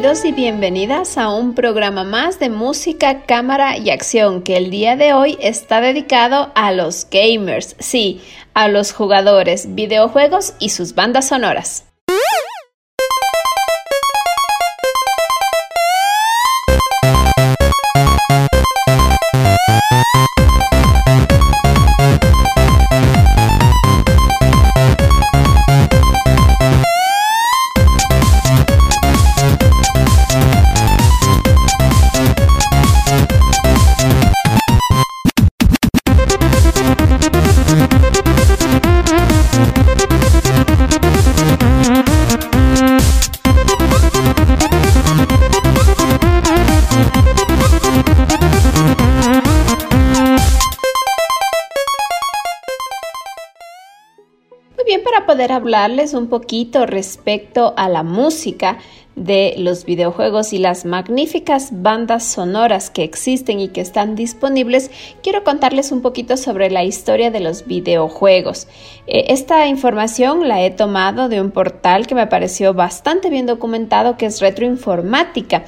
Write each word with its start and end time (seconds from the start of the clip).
Bienvenidos 0.00 0.24
y 0.24 0.32
bienvenidas 0.32 1.18
a 1.18 1.28
un 1.28 1.54
programa 1.54 2.04
más 2.04 2.38
de 2.38 2.48
música, 2.48 3.26
cámara 3.26 3.76
y 3.76 3.90
acción 3.90 4.40
que 4.40 4.56
el 4.56 4.70
día 4.70 4.96
de 4.96 5.12
hoy 5.12 5.36
está 5.42 5.82
dedicado 5.82 6.50
a 6.54 6.72
los 6.72 7.06
gamers, 7.10 7.76
sí, 7.78 8.22
a 8.54 8.68
los 8.68 8.94
jugadores, 8.94 9.74
videojuegos 9.74 10.54
y 10.58 10.70
sus 10.70 10.94
bandas 10.94 11.28
sonoras. 11.28 11.89
Hablarles 55.48 56.14
un 56.14 56.28
poquito 56.28 56.86
respecto 56.86 57.74
a 57.76 57.88
la 57.88 58.02
música 58.02 58.78
de 59.16 59.54
los 59.58 59.84
videojuegos 59.84 60.52
y 60.52 60.58
las 60.58 60.84
magníficas 60.84 61.82
bandas 61.82 62.24
sonoras 62.24 62.90
que 62.90 63.02
existen 63.02 63.60
y 63.60 63.68
que 63.68 63.80
están 63.80 64.14
disponibles, 64.14 64.90
quiero 65.22 65.44
contarles 65.44 65.92
un 65.92 66.00
poquito 66.00 66.36
sobre 66.36 66.70
la 66.70 66.84
historia 66.84 67.30
de 67.30 67.40
los 67.40 67.66
videojuegos. 67.66 68.68
Eh, 69.06 69.26
esta 69.28 69.66
información 69.66 70.48
la 70.48 70.62
he 70.62 70.70
tomado 70.70 71.28
de 71.28 71.40
un 71.40 71.50
portal 71.50 72.06
que 72.06 72.14
me 72.14 72.28
pareció 72.28 72.72
bastante 72.72 73.30
bien 73.30 73.46
documentado 73.46 74.16
que 74.16 74.26
es 74.26 74.40
Retroinformática. 74.40 75.64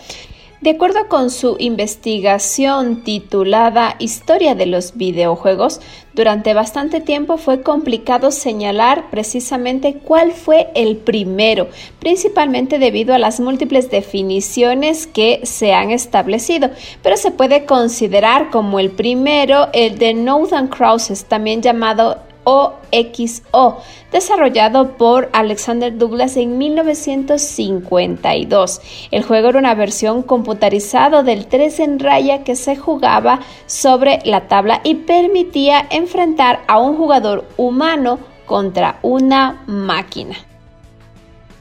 De 0.62 0.70
acuerdo 0.70 1.08
con 1.08 1.30
su 1.30 1.56
investigación 1.58 3.02
titulada 3.02 3.96
Historia 3.98 4.54
de 4.54 4.66
los 4.66 4.96
videojuegos, 4.96 5.80
durante 6.14 6.54
bastante 6.54 7.00
tiempo 7.00 7.36
fue 7.36 7.62
complicado 7.62 8.30
señalar 8.30 9.10
precisamente 9.10 9.94
cuál 9.94 10.30
fue 10.30 10.68
el 10.76 10.98
primero, 10.98 11.66
principalmente 11.98 12.78
debido 12.78 13.12
a 13.12 13.18
las 13.18 13.40
múltiples 13.40 13.90
definiciones 13.90 15.08
que 15.08 15.40
se 15.42 15.72
han 15.72 15.90
establecido, 15.90 16.70
pero 17.02 17.16
se 17.16 17.32
puede 17.32 17.64
considerar 17.64 18.50
como 18.50 18.78
el 18.78 18.92
primero 18.92 19.66
el 19.72 19.98
de 19.98 20.14
Northern 20.14 20.68
Crosses, 20.68 21.24
también 21.24 21.60
llamado 21.60 22.18
OXO, 22.44 23.78
desarrollado 24.10 24.96
por 24.96 25.28
Alexander 25.32 25.96
Douglas 25.96 26.36
en 26.36 26.58
1952. 26.58 28.80
El 29.10 29.22
juego 29.22 29.48
era 29.48 29.58
una 29.58 29.74
versión 29.74 30.22
computarizada 30.22 31.22
del 31.22 31.46
3 31.46 31.80
en 31.80 31.98
raya 31.98 32.44
que 32.44 32.56
se 32.56 32.76
jugaba 32.76 33.40
sobre 33.66 34.18
la 34.24 34.48
tabla 34.48 34.82
y 34.84 34.96
permitía 34.96 35.86
enfrentar 35.90 36.60
a 36.66 36.78
un 36.78 36.96
jugador 36.96 37.46
humano 37.56 38.18
contra 38.46 38.98
una 39.02 39.62
máquina. 39.66 40.36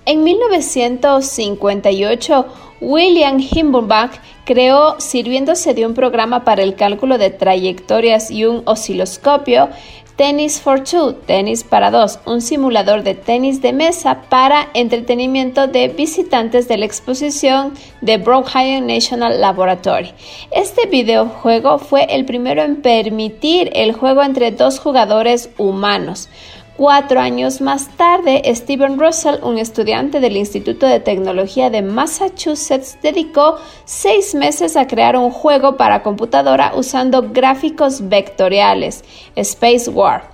En 0.06 0.24
1958, 0.24 2.46
William 2.82 3.40
Himmelbach 3.40 4.20
creó, 4.46 5.00
sirviéndose 5.00 5.76
de 5.76 5.86
un 5.86 5.94
programa 5.94 6.44
para 6.44 6.64
el 6.64 6.76
cálculo 6.76 7.20
de 7.20 7.30
trayectorias 7.30 8.32
y 8.32 8.46
un 8.46 8.64
osciloscopio, 8.66 9.70
Tennis 10.16 10.60
for 10.60 10.84
Two, 10.84 11.14
tenis 11.14 11.64
para 11.64 11.90
dos, 11.90 12.20
un 12.26 12.42
simulador 12.42 13.02
de 13.04 13.16
tenis 13.16 13.62
de 13.62 13.74
mesa 13.74 14.22
para 14.30 14.68
entretenimiento 14.74 15.68
de 15.68 15.88
visitantes 15.88 16.68
de 16.68 16.78
la 16.78 16.86
exposición 16.86 17.74
de 18.02 18.18
Brookhaven 18.18 18.86
National 18.86 19.40
Laboratory. 19.42 20.14
Este 20.52 20.88
videojuego 20.88 21.80
fue 21.80 22.04
el 22.14 22.26
primero 22.26 22.62
en 22.62 22.82
permitir 22.82 23.72
el 23.74 23.94
juego 23.94 24.22
entre 24.22 24.52
dos 24.52 24.80
jugadores 24.80 25.50
humanos. 25.58 26.30
Cuatro 26.78 27.20
años 27.20 27.60
más 27.60 27.90
tarde, 27.98 28.42
Steven 28.56 28.98
Russell, 28.98 29.44
un 29.44 29.58
estudiante 29.58 30.22
del 30.22 30.38
Instituto 30.38 30.86
de 30.86 31.02
Tecnología 31.02 31.70
de 31.70 31.82
Massachusetts, 31.82 32.98
dedicó 33.04 33.58
seis 33.84 34.34
meses 34.34 34.78
a 34.78 34.88
crear 34.88 35.18
un 35.18 35.32
juego 35.32 35.76
para 35.76 36.02
computadora 36.02 36.72
usando 36.74 37.30
gráficos 37.34 38.08
vectoriales, 38.08 39.04
Space 39.36 39.90
War. 39.90 40.31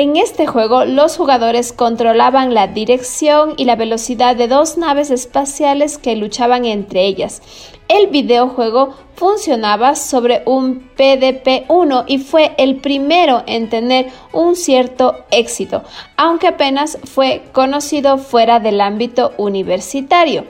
En 0.00 0.16
este 0.16 0.46
juego, 0.46 0.84
los 0.84 1.16
jugadores 1.16 1.72
controlaban 1.72 2.54
la 2.54 2.68
dirección 2.68 3.54
y 3.56 3.64
la 3.64 3.74
velocidad 3.74 4.36
de 4.36 4.46
dos 4.46 4.78
naves 4.78 5.10
espaciales 5.10 5.98
que 5.98 6.14
luchaban 6.14 6.66
entre 6.66 7.04
ellas. 7.04 7.42
El 7.88 8.06
videojuego 8.06 8.94
funcionaba 9.16 9.96
sobre 9.96 10.44
un 10.46 10.88
PDP-1 10.96 12.04
y 12.06 12.18
fue 12.18 12.54
el 12.58 12.76
primero 12.76 13.42
en 13.48 13.68
tener 13.70 14.06
un 14.32 14.54
cierto 14.54 15.16
éxito, 15.32 15.82
aunque 16.16 16.46
apenas 16.46 16.96
fue 17.02 17.42
conocido 17.50 18.18
fuera 18.18 18.60
del 18.60 18.80
ámbito 18.80 19.32
universitario. 19.36 20.44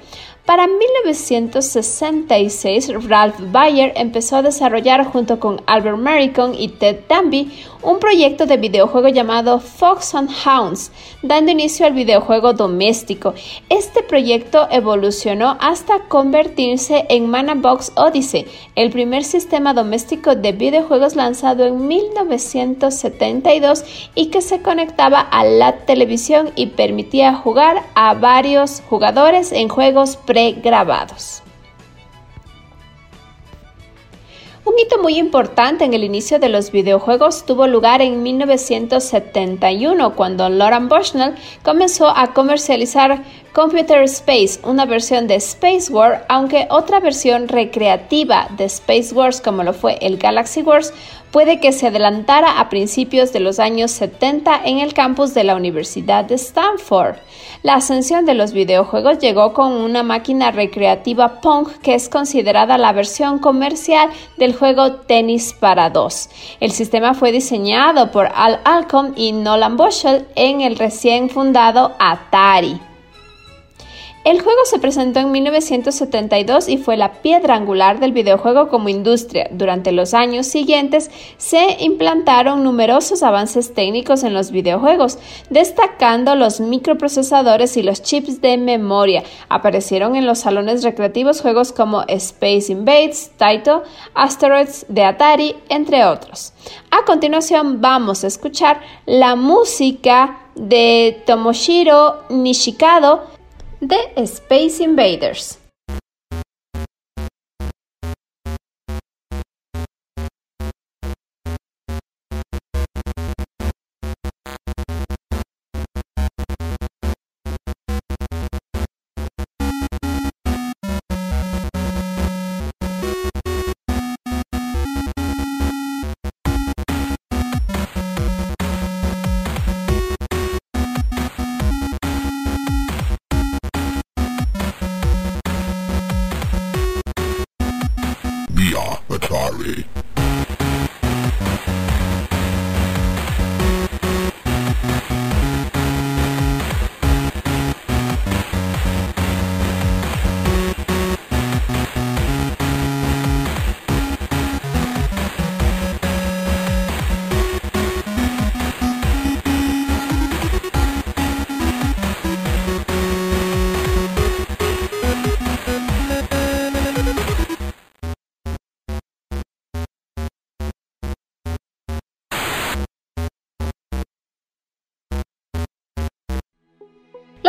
Para 0.48 0.64
1966, 0.66 3.06
Ralph 3.06 3.36
Bayer 3.52 3.92
empezó 3.96 4.36
a 4.36 4.42
desarrollar 4.42 5.04
junto 5.04 5.38
con 5.38 5.60
Albert 5.66 5.98
Maricon 5.98 6.54
y 6.54 6.68
Ted 6.68 7.00
Danby 7.06 7.52
un 7.82 7.98
proyecto 7.98 8.46
de 8.46 8.56
videojuego 8.56 9.08
llamado 9.08 9.60
Fox 9.60 10.14
and 10.14 10.30
Hounds, 10.44 10.90
dando 11.22 11.52
inicio 11.52 11.84
al 11.84 11.92
videojuego 11.92 12.54
doméstico. 12.54 13.34
Este 13.68 14.02
proyecto 14.02 14.66
evolucionó 14.70 15.58
hasta 15.60 16.04
convertirse 16.08 17.04
en 17.10 17.30
Box 17.60 17.92
Odyssey, 17.94 18.46
el 18.74 18.88
primer 18.90 19.24
sistema 19.24 19.74
doméstico 19.74 20.34
de 20.34 20.52
videojuegos 20.52 21.14
lanzado 21.14 21.66
en 21.66 21.86
1972 21.86 23.84
y 24.14 24.28
que 24.28 24.40
se 24.40 24.62
conectaba 24.62 25.20
a 25.20 25.44
la 25.44 25.80
televisión 25.84 26.52
y 26.56 26.68
permitía 26.68 27.34
jugar 27.34 27.82
a 27.94 28.14
varios 28.14 28.80
jugadores 28.88 29.52
en 29.52 29.68
juegos 29.68 30.16
Un 34.64 34.78
hito 34.78 35.02
muy 35.02 35.18
importante 35.18 35.84
en 35.84 35.94
el 35.94 36.04
inicio 36.04 36.38
de 36.38 36.48
los 36.48 36.70
videojuegos 36.70 37.44
tuvo 37.44 37.66
lugar 37.66 38.02
en 38.02 38.22
1971 38.22 40.14
cuando 40.14 40.48
Lauren 40.48 40.88
Bushnell 40.88 41.34
comenzó 41.64 42.08
a 42.08 42.34
comercializar 42.34 43.24
Computer 43.52 44.02
Space, 44.02 44.60
una 44.62 44.84
versión 44.84 45.26
de 45.26 45.36
Space 45.36 45.92
War, 45.92 46.24
aunque 46.28 46.68
otra 46.70 47.00
versión 47.00 47.48
recreativa 47.48 48.46
de 48.56 48.66
Space 48.66 49.12
Wars 49.14 49.40
como 49.40 49.64
lo 49.64 49.72
fue 49.72 49.98
el 50.02 50.18
Galaxy 50.18 50.62
Wars, 50.62 50.92
puede 51.30 51.60
que 51.60 51.72
se 51.72 51.88
adelantara 51.88 52.58
a 52.60 52.68
principios 52.68 53.32
de 53.32 53.40
los 53.40 53.58
años 53.58 53.90
70 53.92 54.62
en 54.64 54.78
el 54.78 54.94
campus 54.94 55.34
de 55.34 55.44
la 55.44 55.56
Universidad 55.56 56.24
de 56.24 56.36
Stanford. 56.36 57.16
La 57.62 57.74
ascensión 57.74 58.24
de 58.24 58.34
los 58.34 58.52
videojuegos 58.52 59.18
llegó 59.18 59.52
con 59.52 59.72
una 59.72 60.02
máquina 60.02 60.50
recreativa 60.50 61.40
Pong 61.40 61.68
que 61.82 61.94
es 61.94 62.08
considerada 62.08 62.78
la 62.78 62.92
versión 62.92 63.38
comercial 63.38 64.10
del 64.36 64.54
juego 64.54 64.92
Tenis 64.92 65.52
para 65.52 65.90
dos. 65.90 66.30
El 66.60 66.70
sistema 66.70 67.14
fue 67.14 67.32
diseñado 67.32 68.10
por 68.10 68.30
Al 68.34 68.60
Alcom 68.64 69.12
y 69.16 69.32
Nolan 69.32 69.76
Bushell 69.76 70.26
en 70.34 70.60
el 70.60 70.76
recién 70.76 71.30
fundado 71.30 71.94
Atari. 71.98 72.87
El 74.24 74.42
juego 74.42 74.58
se 74.64 74.78
presentó 74.78 75.20
en 75.20 75.30
1972 75.30 76.68
y 76.68 76.76
fue 76.76 76.96
la 76.96 77.22
piedra 77.22 77.54
angular 77.54 78.00
del 78.00 78.12
videojuego 78.12 78.68
como 78.68 78.88
industria. 78.88 79.48
Durante 79.52 79.92
los 79.92 80.12
años 80.12 80.46
siguientes 80.46 81.10
se 81.38 81.78
implantaron 81.80 82.64
numerosos 82.64 83.22
avances 83.22 83.72
técnicos 83.74 84.24
en 84.24 84.34
los 84.34 84.50
videojuegos, 84.50 85.18
destacando 85.50 86.34
los 86.34 86.60
microprocesadores 86.60 87.76
y 87.76 87.82
los 87.82 88.02
chips 88.02 88.42
de 88.42 88.58
memoria. 88.58 89.22
Aparecieron 89.48 90.16
en 90.16 90.26
los 90.26 90.40
salones 90.40 90.82
recreativos 90.82 91.40
juegos 91.40 91.72
como 91.72 92.02
Space 92.08 92.72
Invades, 92.72 93.30
Taito, 93.36 93.84
Asteroids 94.14 94.84
de 94.88 95.04
Atari, 95.04 95.54
entre 95.68 96.04
otros. 96.04 96.52
A 96.90 97.04
continuación 97.04 97.80
vamos 97.80 98.24
a 98.24 98.26
escuchar 98.26 98.80
la 99.06 99.36
música 99.36 100.40
de 100.54 101.22
Tomoshiro 101.24 102.24
Nishikado 102.30 103.37
de 103.80 104.26
Space 104.26 104.82
Invaders. 104.82 105.58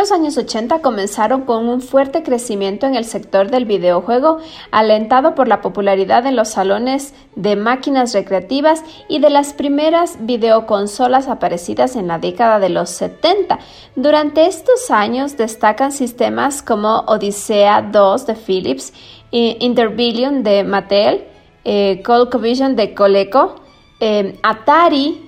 Los 0.00 0.12
años 0.12 0.38
80 0.38 0.80
comenzaron 0.80 1.42
con 1.42 1.68
un 1.68 1.82
fuerte 1.82 2.22
crecimiento 2.22 2.86
en 2.86 2.94
el 2.94 3.04
sector 3.04 3.50
del 3.50 3.66
videojuego, 3.66 4.38
alentado 4.70 5.34
por 5.34 5.46
la 5.46 5.60
popularidad 5.60 6.24
en 6.24 6.36
los 6.36 6.48
salones 6.48 7.12
de 7.36 7.54
máquinas 7.54 8.14
recreativas 8.14 8.82
y 9.10 9.18
de 9.18 9.28
las 9.28 9.52
primeras 9.52 10.16
videoconsolas 10.20 11.28
aparecidas 11.28 11.96
en 11.96 12.08
la 12.08 12.18
década 12.18 12.58
de 12.60 12.70
los 12.70 12.88
70. 12.88 13.58
Durante 13.94 14.46
estos 14.46 14.90
años 14.90 15.36
destacan 15.36 15.92
sistemas 15.92 16.62
como 16.62 17.00
Odyssea 17.00 17.82
2 17.92 18.26
de 18.26 18.34
Philips, 18.36 18.94
Interbillion 19.30 20.42
de 20.42 20.64
Mattel, 20.64 21.24
eh, 21.66 22.00
ColecoVision 22.02 22.74
de 22.74 22.94
Coleco, 22.94 23.56
eh, 24.00 24.38
Atari 24.42 25.26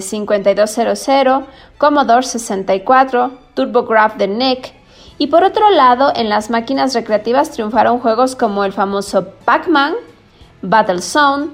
5200, 0.00 1.08
eh, 1.08 1.44
Commodore 1.76 2.22
64, 2.22 3.47
TurboGrafx 3.58 4.18
de 4.18 4.28
NEC. 4.28 4.72
Y 5.18 5.26
por 5.26 5.42
otro 5.42 5.68
lado, 5.70 6.12
en 6.14 6.28
las 6.28 6.48
máquinas 6.48 6.94
recreativas 6.94 7.50
triunfaron 7.50 7.98
juegos 7.98 8.36
como 8.36 8.62
el 8.62 8.72
famoso 8.72 9.30
Pac-Man, 9.44 9.94
Battlezone, 10.62 11.48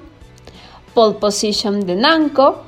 Pole 0.93 1.15
Position 1.15 1.83
de 1.83 1.95
Namco, 1.95 2.61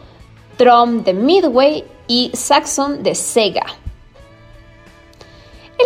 Trom 0.57 1.03
de 1.03 1.13
Midway 1.13 1.83
y 2.07 2.31
Saxon 2.33 3.03
de 3.03 3.13
Sega. 3.13 3.65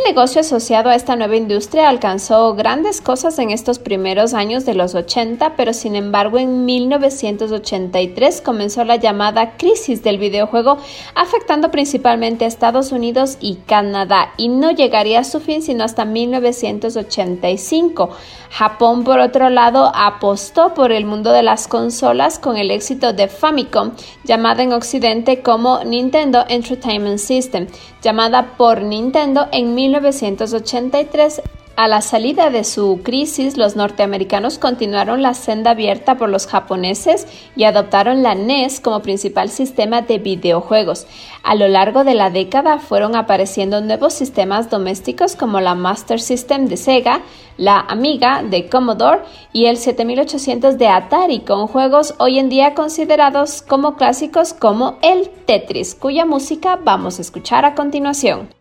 Negocio 0.05 0.41
asociado 0.41 0.89
a 0.89 0.95
esta 0.95 1.15
nueva 1.15 1.35
industria 1.35 1.87
alcanzó 1.87 2.55
grandes 2.55 3.01
cosas 3.01 3.37
en 3.39 3.51
estos 3.51 3.77
primeros 3.77 4.33
años 4.33 4.65
de 4.65 4.73
los 4.73 4.95
80, 4.95 5.55
pero 5.55 5.73
sin 5.73 5.95
embargo 5.95 6.39
en 6.39 6.65
1983 6.65 8.41
comenzó 8.41 8.83
la 8.83 8.95
llamada 8.95 9.57
crisis 9.57 10.01
del 10.03 10.17
videojuego, 10.17 10.79
afectando 11.13 11.69
principalmente 11.71 12.45
a 12.45 12.47
Estados 12.47 12.91
Unidos 12.91 13.37
y 13.41 13.57
Canadá, 13.67 14.33
y 14.37 14.49
no 14.49 14.71
llegaría 14.71 15.19
a 15.19 15.23
su 15.23 15.39
fin 15.39 15.61
sino 15.61 15.83
hasta 15.83 16.03
1985. 16.03 18.09
Japón, 18.49 19.03
por 19.05 19.19
otro 19.19 19.49
lado, 19.49 19.91
apostó 19.95 20.73
por 20.73 20.91
el 20.91 21.05
mundo 21.05 21.31
de 21.31 21.41
las 21.41 21.69
consolas 21.69 22.37
con 22.37 22.57
el 22.57 22.69
éxito 22.71 23.13
de 23.13 23.29
Famicom, 23.29 23.91
llamada 24.25 24.61
en 24.61 24.73
Occidente 24.73 25.41
como 25.41 25.85
Nintendo 25.85 26.43
Entertainment 26.49 27.19
System, 27.19 27.67
llamada 28.01 28.57
por 28.57 28.81
Nintendo 28.81 29.47
en 29.53 29.73
1983 29.91 31.41
a 31.77 31.87
la 31.87 32.01
salida 32.01 32.49
de 32.49 32.63
su 32.63 32.99
crisis, 33.01 33.57
los 33.57 33.75
norteamericanos 33.75 34.59
continuaron 34.59 35.21
la 35.21 35.33
senda 35.33 35.71
abierta 35.71 36.17
por 36.17 36.29
los 36.29 36.45
japoneses 36.45 37.25
y 37.55 37.63
adoptaron 37.63 38.21
la 38.21 38.35
NES 38.35 38.81
como 38.81 39.01
principal 39.01 39.49
sistema 39.49 40.01
de 40.01 40.19
videojuegos. 40.19 41.07
A 41.43 41.55
lo 41.55 41.67
largo 41.69 42.03
de 42.03 42.13
la 42.13 42.29
década 42.29 42.77
fueron 42.77 43.15
apareciendo 43.15 43.79
nuevos 43.81 44.13
sistemas 44.13 44.69
domésticos 44.69 45.35
como 45.35 45.61
la 45.61 45.73
Master 45.73 46.19
System 46.19 46.67
de 46.67 46.77
Sega, 46.77 47.21
la 47.57 47.79
Amiga 47.79 48.43
de 48.43 48.69
Commodore 48.69 49.21
y 49.53 49.65
el 49.65 49.77
7800 49.77 50.77
de 50.77 50.87
Atari, 50.87 51.39
con 51.39 51.67
juegos 51.67 52.15
hoy 52.19 52.37
en 52.37 52.49
día 52.49 52.75
considerados 52.75 53.61
como 53.61 53.95
clásicos 53.95 54.53
como 54.53 54.97
el 55.01 55.29
Tetris, 55.47 55.95
cuya 55.95 56.25
música 56.25 56.75
vamos 56.75 57.17
a 57.17 57.21
escuchar 57.21 57.65
a 57.65 57.75
continuación. 57.75 58.60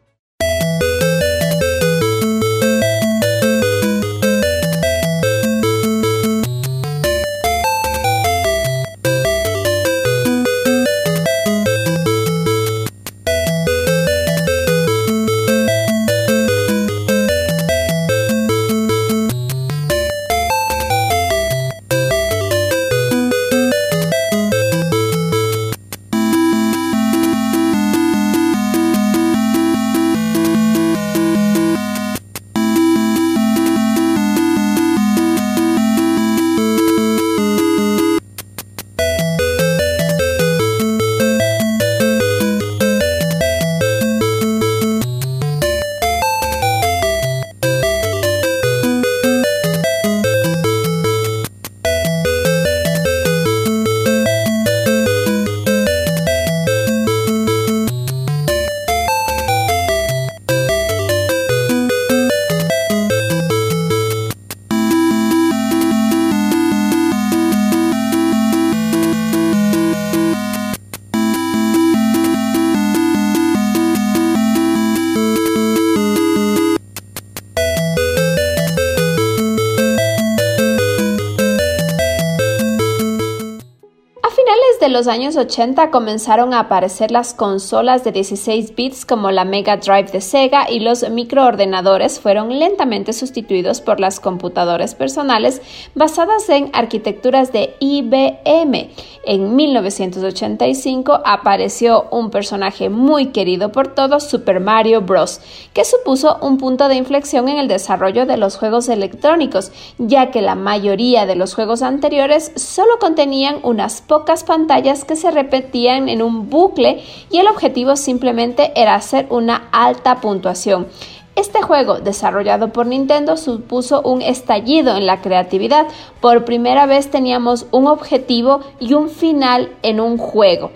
Los 85.00 85.08
años 85.08 85.34
80 85.38 85.90
comenzaron 85.90 86.52
a 86.52 86.60
aparecer 86.60 87.10
las 87.10 87.32
consolas 87.32 88.04
de 88.04 88.12
16 88.12 88.74
bits 88.76 89.06
como 89.06 89.30
la 89.30 89.46
Mega 89.46 89.78
Drive 89.78 90.10
de 90.12 90.20
Sega 90.20 90.70
y 90.70 90.80
los 90.80 91.08
microordenadores 91.08 92.20
fueron 92.20 92.58
lentamente 92.58 93.14
sustituidos 93.14 93.80
por 93.80 93.98
las 93.98 94.20
computadoras 94.20 94.94
personales 94.94 95.62
basadas 95.94 96.50
en 96.50 96.68
arquitecturas 96.74 97.50
de 97.50 97.76
IBM. 97.80 98.90
En 99.24 99.56
1985 99.56 101.22
apareció 101.24 102.06
un 102.10 102.30
personaje 102.30 102.90
muy 102.90 103.28
querido 103.28 103.72
por 103.72 103.94
todos, 103.94 104.24
Super 104.24 104.60
Mario 104.60 105.00
Bros., 105.00 105.40
que 105.72 105.86
supuso 105.86 106.36
un 106.42 106.58
punto 106.58 106.88
de 106.88 106.96
inflexión 106.96 107.48
en 107.48 107.56
el 107.56 107.68
desarrollo 107.68 108.26
de 108.26 108.36
los 108.36 108.56
juegos 108.56 108.90
electrónicos, 108.90 109.72
ya 109.96 110.30
que 110.30 110.42
la 110.42 110.56
mayoría 110.56 111.24
de 111.24 111.36
los 111.36 111.54
juegos 111.54 111.80
anteriores 111.80 112.52
solo 112.56 112.98
contenían 112.98 113.60
unas 113.62 114.02
pocas 114.02 114.44
pantallas 114.44 114.89
que 115.04 115.16
se 115.16 115.30
repetían 115.30 116.08
en 116.08 116.22
un 116.22 116.50
bucle 116.50 117.02
y 117.30 117.38
el 117.38 117.46
objetivo 117.46 117.96
simplemente 117.96 118.72
era 118.74 118.94
hacer 118.94 119.26
una 119.30 119.68
alta 119.72 120.20
puntuación. 120.20 120.88
Este 121.36 121.62
juego, 121.62 122.00
desarrollado 122.00 122.72
por 122.72 122.86
Nintendo, 122.86 123.36
supuso 123.36 124.02
un 124.02 124.20
estallido 124.20 124.96
en 124.96 125.06
la 125.06 125.22
creatividad. 125.22 125.86
Por 126.20 126.44
primera 126.44 126.86
vez 126.86 127.10
teníamos 127.10 127.66
un 127.70 127.86
objetivo 127.86 128.60
y 128.80 128.94
un 128.94 129.08
final 129.08 129.70
en 129.82 130.00
un 130.00 130.18
juego. 130.18 130.70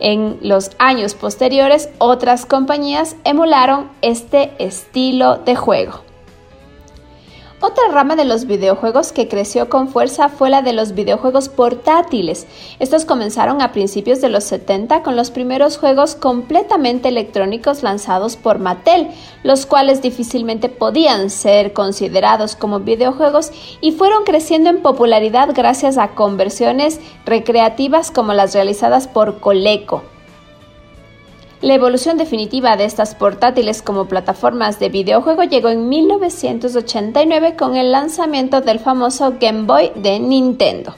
En 0.00 0.38
los 0.40 0.70
años 0.78 1.14
posteriores, 1.14 1.90
otras 1.98 2.46
compañías 2.46 3.16
emularon 3.24 3.90
este 4.00 4.52
estilo 4.58 5.36
de 5.36 5.56
juego. 5.56 6.07
Otra 7.60 7.88
rama 7.90 8.14
de 8.14 8.24
los 8.24 8.46
videojuegos 8.46 9.10
que 9.10 9.26
creció 9.26 9.68
con 9.68 9.88
fuerza 9.88 10.28
fue 10.28 10.48
la 10.48 10.62
de 10.62 10.72
los 10.72 10.94
videojuegos 10.94 11.48
portátiles. 11.48 12.46
Estos 12.78 13.04
comenzaron 13.04 13.60
a 13.60 13.72
principios 13.72 14.20
de 14.20 14.28
los 14.28 14.44
70 14.44 15.02
con 15.02 15.16
los 15.16 15.32
primeros 15.32 15.76
juegos 15.76 16.14
completamente 16.14 17.08
electrónicos 17.08 17.82
lanzados 17.82 18.36
por 18.36 18.60
Mattel, 18.60 19.08
los 19.42 19.66
cuales 19.66 20.02
difícilmente 20.02 20.68
podían 20.68 21.30
ser 21.30 21.72
considerados 21.72 22.54
como 22.54 22.78
videojuegos 22.78 23.50
y 23.80 23.90
fueron 23.90 24.22
creciendo 24.22 24.70
en 24.70 24.80
popularidad 24.80 25.48
gracias 25.52 25.98
a 25.98 26.14
conversiones 26.14 27.00
recreativas 27.26 28.12
como 28.12 28.34
las 28.34 28.54
realizadas 28.54 29.08
por 29.08 29.40
Coleco. 29.40 30.04
La 31.60 31.74
evolución 31.74 32.18
definitiva 32.18 32.76
de 32.76 32.84
estas 32.84 33.16
portátiles 33.16 33.82
como 33.82 34.06
plataformas 34.06 34.78
de 34.78 34.90
videojuego 34.90 35.42
llegó 35.42 35.70
en 35.70 35.88
1989 35.88 37.56
con 37.56 37.76
el 37.76 37.90
lanzamiento 37.90 38.60
del 38.60 38.78
famoso 38.78 39.34
Game 39.40 39.62
Boy 39.62 39.90
de 39.96 40.20
Nintendo. 40.20 40.94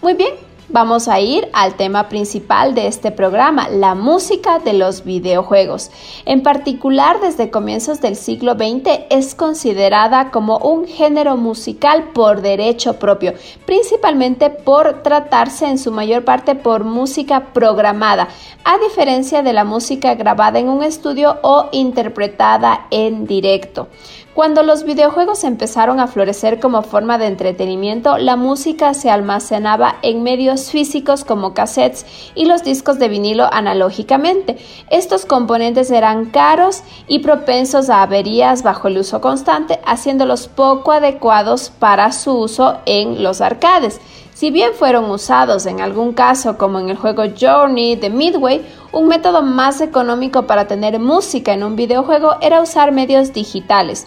Muy 0.00 0.14
bien, 0.14 0.34
Vamos 0.68 1.06
a 1.06 1.20
ir 1.20 1.48
al 1.52 1.74
tema 1.74 2.08
principal 2.08 2.74
de 2.74 2.88
este 2.88 3.12
programa, 3.12 3.68
la 3.68 3.94
música 3.94 4.58
de 4.58 4.72
los 4.72 5.04
videojuegos. 5.04 5.92
En 6.24 6.42
particular, 6.42 7.20
desde 7.20 7.50
comienzos 7.50 8.00
del 8.00 8.16
siglo 8.16 8.54
XX 8.54 9.04
es 9.10 9.36
considerada 9.36 10.32
como 10.32 10.58
un 10.58 10.88
género 10.88 11.36
musical 11.36 12.10
por 12.12 12.42
derecho 12.42 12.98
propio, 12.98 13.34
principalmente 13.64 14.50
por 14.50 15.04
tratarse 15.04 15.68
en 15.68 15.78
su 15.78 15.92
mayor 15.92 16.24
parte 16.24 16.56
por 16.56 16.82
música 16.82 17.52
programada, 17.52 18.26
a 18.64 18.76
diferencia 18.78 19.44
de 19.44 19.52
la 19.52 19.62
música 19.62 20.16
grabada 20.16 20.58
en 20.58 20.68
un 20.68 20.82
estudio 20.82 21.38
o 21.42 21.68
interpretada 21.70 22.88
en 22.90 23.24
directo. 23.24 23.86
Cuando 24.36 24.62
los 24.62 24.84
videojuegos 24.84 25.44
empezaron 25.44 25.98
a 25.98 26.08
florecer 26.08 26.60
como 26.60 26.82
forma 26.82 27.16
de 27.16 27.26
entretenimiento, 27.26 28.18
la 28.18 28.36
música 28.36 28.92
se 28.92 29.08
almacenaba 29.08 29.96
en 30.02 30.22
medios 30.22 30.70
físicos 30.70 31.24
como 31.24 31.54
cassettes 31.54 32.04
y 32.34 32.44
los 32.44 32.62
discos 32.62 32.98
de 32.98 33.08
vinilo 33.08 33.48
analógicamente. 33.50 34.58
Estos 34.90 35.24
componentes 35.24 35.90
eran 35.90 36.26
caros 36.26 36.82
y 37.08 37.20
propensos 37.20 37.88
a 37.88 38.02
averías 38.02 38.62
bajo 38.62 38.88
el 38.88 38.98
uso 38.98 39.22
constante, 39.22 39.80
haciéndolos 39.86 40.48
poco 40.48 40.92
adecuados 40.92 41.70
para 41.70 42.12
su 42.12 42.32
uso 42.32 42.76
en 42.84 43.22
los 43.22 43.40
arcades. 43.40 44.02
Si 44.34 44.50
bien 44.50 44.72
fueron 44.74 45.10
usados 45.10 45.64
en 45.64 45.80
algún 45.80 46.12
caso 46.12 46.58
como 46.58 46.78
en 46.78 46.90
el 46.90 46.98
juego 46.98 47.22
Journey 47.40 47.96
de 47.96 48.10
Midway, 48.10 48.66
un 48.92 49.08
método 49.08 49.40
más 49.40 49.80
económico 49.80 50.42
para 50.42 50.66
tener 50.66 50.98
música 50.98 51.54
en 51.54 51.64
un 51.64 51.74
videojuego 51.74 52.36
era 52.42 52.60
usar 52.60 52.92
medios 52.92 53.32
digitales 53.32 54.06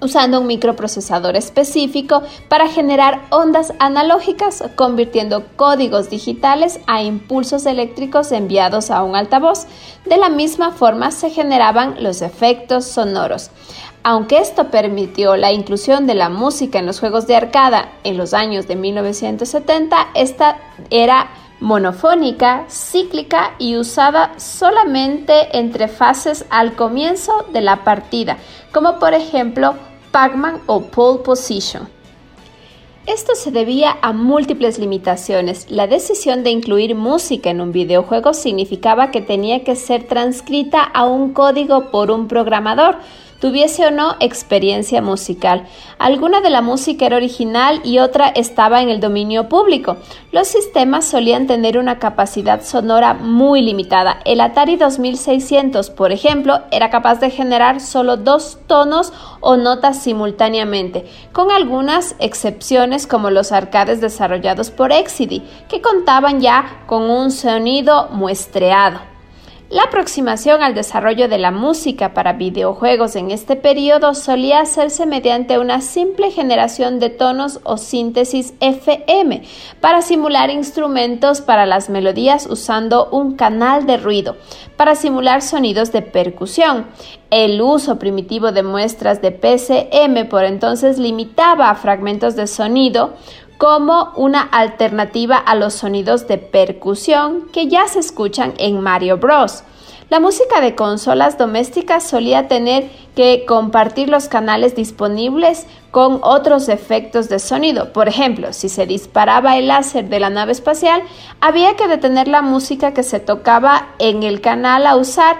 usando 0.00 0.40
un 0.40 0.46
microprocesador 0.46 1.36
específico 1.36 2.22
para 2.48 2.68
generar 2.68 3.26
ondas 3.30 3.72
analógicas, 3.78 4.64
convirtiendo 4.76 5.44
códigos 5.56 6.10
digitales 6.10 6.80
a 6.86 7.02
impulsos 7.02 7.66
eléctricos 7.66 8.32
enviados 8.32 8.90
a 8.90 9.02
un 9.02 9.16
altavoz. 9.16 9.66
De 10.04 10.16
la 10.16 10.28
misma 10.28 10.72
forma 10.72 11.10
se 11.10 11.30
generaban 11.30 12.02
los 12.02 12.22
efectos 12.22 12.84
sonoros. 12.84 13.50
Aunque 14.02 14.38
esto 14.38 14.70
permitió 14.70 15.36
la 15.36 15.52
inclusión 15.52 16.06
de 16.06 16.14
la 16.14 16.28
música 16.28 16.78
en 16.78 16.86
los 16.86 17.00
juegos 17.00 17.26
de 17.26 17.36
arcada 17.36 17.92
en 18.04 18.16
los 18.16 18.32
años 18.32 18.68
de 18.68 18.76
1970, 18.76 20.08
esta 20.14 20.56
era 20.90 21.28
monofónica, 21.60 22.64
cíclica 22.68 23.54
y 23.58 23.76
usada 23.76 24.38
solamente 24.38 25.58
entre 25.58 25.88
fases 25.88 26.44
al 26.50 26.74
comienzo 26.74 27.46
de 27.52 27.60
la 27.60 27.84
partida, 27.84 28.38
como 28.72 28.98
por 28.98 29.14
ejemplo 29.14 29.74
Pac-Man 30.10 30.60
o 30.66 30.82
Pole 30.82 31.20
Position. 31.20 31.88
Esto 33.06 33.34
se 33.34 33.50
debía 33.50 33.96
a 34.02 34.12
múltiples 34.12 34.78
limitaciones. 34.78 35.70
La 35.70 35.86
decisión 35.86 36.44
de 36.44 36.50
incluir 36.50 36.94
música 36.94 37.48
en 37.48 37.62
un 37.62 37.72
videojuego 37.72 38.34
significaba 38.34 39.10
que 39.10 39.22
tenía 39.22 39.64
que 39.64 39.76
ser 39.76 40.06
transcrita 40.06 40.82
a 40.82 41.06
un 41.06 41.32
código 41.32 41.90
por 41.90 42.10
un 42.10 42.28
programador, 42.28 42.98
tuviese 43.40 43.86
o 43.86 43.90
no 43.90 44.16
experiencia 44.20 45.02
musical. 45.02 45.66
Alguna 45.98 46.40
de 46.40 46.50
la 46.50 46.62
música 46.62 47.06
era 47.06 47.16
original 47.16 47.80
y 47.84 47.98
otra 47.98 48.28
estaba 48.28 48.82
en 48.82 48.88
el 48.88 49.00
dominio 49.00 49.48
público. 49.48 49.96
Los 50.32 50.48
sistemas 50.48 51.04
solían 51.04 51.46
tener 51.46 51.78
una 51.78 51.98
capacidad 51.98 52.62
sonora 52.62 53.14
muy 53.14 53.62
limitada. 53.62 54.20
El 54.24 54.40
Atari 54.40 54.76
2600, 54.76 55.90
por 55.90 56.12
ejemplo, 56.12 56.60
era 56.70 56.90
capaz 56.90 57.20
de 57.20 57.30
generar 57.30 57.80
solo 57.80 58.16
dos 58.16 58.58
tonos 58.66 59.12
o 59.40 59.56
notas 59.56 60.02
simultáneamente, 60.02 61.06
con 61.32 61.50
algunas 61.50 62.14
excepciones 62.18 63.06
como 63.06 63.30
los 63.30 63.52
arcades 63.52 64.00
desarrollados 64.00 64.70
por 64.70 64.92
Exidy, 64.92 65.42
que 65.68 65.80
contaban 65.80 66.40
ya 66.40 66.82
con 66.86 67.08
un 67.10 67.30
sonido 67.30 68.08
muestreado. 68.10 69.17
La 69.70 69.82
aproximación 69.82 70.62
al 70.62 70.72
desarrollo 70.72 71.28
de 71.28 71.36
la 71.36 71.50
música 71.50 72.14
para 72.14 72.32
videojuegos 72.32 73.16
en 73.16 73.30
este 73.30 73.54
periodo 73.54 74.14
solía 74.14 74.60
hacerse 74.60 75.04
mediante 75.04 75.58
una 75.58 75.82
simple 75.82 76.30
generación 76.30 76.98
de 76.98 77.10
tonos 77.10 77.60
o 77.64 77.76
síntesis 77.76 78.54
FM 78.60 79.42
para 79.82 80.00
simular 80.00 80.48
instrumentos 80.48 81.42
para 81.42 81.66
las 81.66 81.90
melodías 81.90 82.46
usando 82.46 83.10
un 83.10 83.36
canal 83.36 83.84
de 83.84 83.98
ruido, 83.98 84.38
para 84.78 84.94
simular 84.94 85.42
sonidos 85.42 85.92
de 85.92 86.00
percusión. 86.00 86.86
El 87.30 87.60
uso 87.60 87.98
primitivo 87.98 88.52
de 88.52 88.62
muestras 88.62 89.20
de 89.20 89.32
PCM 89.32 90.30
por 90.30 90.44
entonces 90.44 90.98
limitaba 90.98 91.68
a 91.68 91.74
fragmentos 91.74 92.36
de 92.36 92.46
sonido 92.46 93.12
como 93.58 94.12
una 94.14 94.40
alternativa 94.40 95.36
a 95.36 95.56
los 95.56 95.74
sonidos 95.74 96.28
de 96.28 96.38
percusión 96.38 97.48
que 97.52 97.66
ya 97.66 97.88
se 97.88 97.98
escuchan 97.98 98.54
en 98.58 98.80
Mario 98.80 99.18
Bros. 99.18 99.64
La 100.10 100.20
música 100.20 100.62
de 100.62 100.74
consolas 100.74 101.36
domésticas 101.36 102.02
solía 102.02 102.48
tener 102.48 102.88
que 103.14 103.44
compartir 103.46 104.08
los 104.08 104.28
canales 104.28 104.74
disponibles 104.74 105.66
con 105.90 106.20
otros 106.22 106.70
efectos 106.70 107.28
de 107.28 107.38
sonido. 107.40 107.92
Por 107.92 108.08
ejemplo, 108.08 108.54
si 108.54 108.70
se 108.70 108.86
disparaba 108.86 109.58
el 109.58 109.68
láser 109.68 110.08
de 110.08 110.20
la 110.20 110.30
nave 110.30 110.52
espacial, 110.52 111.02
había 111.40 111.76
que 111.76 111.88
detener 111.88 112.26
la 112.26 112.40
música 112.40 112.94
que 112.94 113.02
se 113.02 113.20
tocaba 113.20 113.88
en 113.98 114.22
el 114.22 114.40
canal 114.40 114.86
a 114.86 114.96
usar 114.96 115.36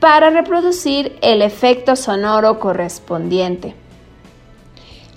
para 0.00 0.30
reproducir 0.30 1.16
el 1.22 1.42
efecto 1.42 1.94
sonoro 1.94 2.58
correspondiente. 2.58 3.76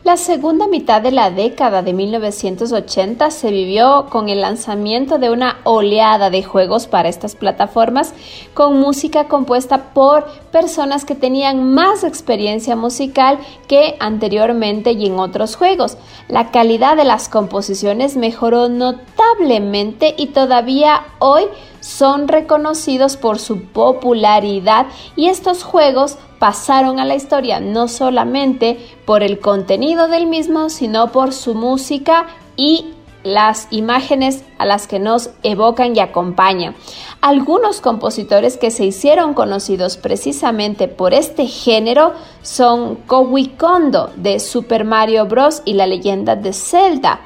La 0.04 0.18
segunda 0.18 0.68
mitad 0.68 1.00
de 1.00 1.12
la 1.12 1.30
década 1.30 1.84
de 1.84 1.94
1980 1.94 3.30
se 3.30 3.52
vivió 3.52 4.08
con 4.10 4.30
el 4.30 4.42
lanzamiento 4.42 5.20
de 5.20 5.30
una 5.30 5.60
oleada 5.64 6.32
de 6.32 6.42
juegos 6.42 6.88
para 6.88 7.08
estas 7.08 7.36
plataformas 7.36 8.16
con 8.56 8.80
música 8.80 9.28
compuesta 9.28 9.94
por 9.94 10.26
personas 10.52 11.06
que 11.06 11.14
tenían 11.14 11.76
más 11.76 12.04
experiencia 12.04 12.76
musical 12.76 13.38
que 13.68 13.96
anteriormente 14.00 14.94
y 14.94 15.06
en 15.06 15.20
otros 15.20 15.56
juegos. 15.56 16.00
La 16.28 16.50
calidad 16.50 16.98
de 16.98 17.04
las 17.04 17.30
composiciones 17.30 18.18
mejoró 18.18 18.70
notablemente 18.70 20.16
y 20.18 20.28
todavía 20.28 21.04
hoy 21.20 21.44
son 21.80 22.28
reconocidos 22.28 23.18
por 23.18 23.38
su 23.38 23.66
popularidad 23.66 24.88
y 25.16 25.28
estos 25.28 25.62
juegos 25.64 26.18
pasaron 26.42 27.00
a 27.00 27.06
la 27.06 27.14
historia 27.14 27.60
no 27.60 27.88
solamente 27.88 28.80
por 29.06 29.22
el 29.22 29.38
contenido 29.38 30.08
del 30.08 30.26
mismo, 30.26 30.72
sino 30.72 31.12
por 31.12 31.34
su 31.34 31.54
música 31.54 32.26
y 32.58 32.96
las 33.22 33.68
imágenes 33.70 34.44
a 34.58 34.66
las 34.66 34.88
que 34.88 34.98
nos 34.98 35.30
evocan 35.44 35.96
y 35.96 36.00
acompañan. 36.00 36.74
Algunos 37.22 37.80
compositores 37.80 38.58
que 38.58 38.72
se 38.72 38.86
hicieron 38.86 39.36
conocidos 39.36 39.98
precisamente 39.98 40.88
por 40.88 41.14
este 41.14 41.46
género 41.46 42.14
son 42.42 42.96
Kowi 42.96 43.50
Kondo 43.50 44.10
de 44.16 44.40
Super 44.40 44.84
Mario 44.84 45.28
Bros. 45.28 45.62
y 45.64 45.74
la 45.74 45.86
leyenda 45.86 46.36
de 46.36 46.54
Zelda, 46.54 47.22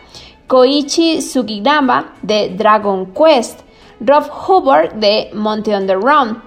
Koichi 0.48 1.22
Sugiyama 1.22 2.16
de 2.22 2.50
Dragon 2.50 3.14
Quest, 3.14 3.62
Rob 4.02 4.26
Hubbard 4.46 4.96
de 4.96 5.30
Monty 5.34 5.72
on 5.72 5.88
the 5.88 5.96
Run, 5.96 6.44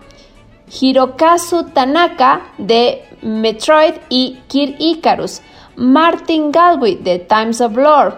Hirokazu 0.70 1.72
Tanaka 1.72 2.52
de 2.58 3.04
Metroid 3.22 3.94
y 4.08 4.38
Kid 4.48 4.76
Icarus, 4.78 5.42
Martin 5.76 6.50
Galway 6.50 6.96
de 6.96 7.18
Times 7.18 7.60
of 7.60 7.76
Lore, 7.76 8.14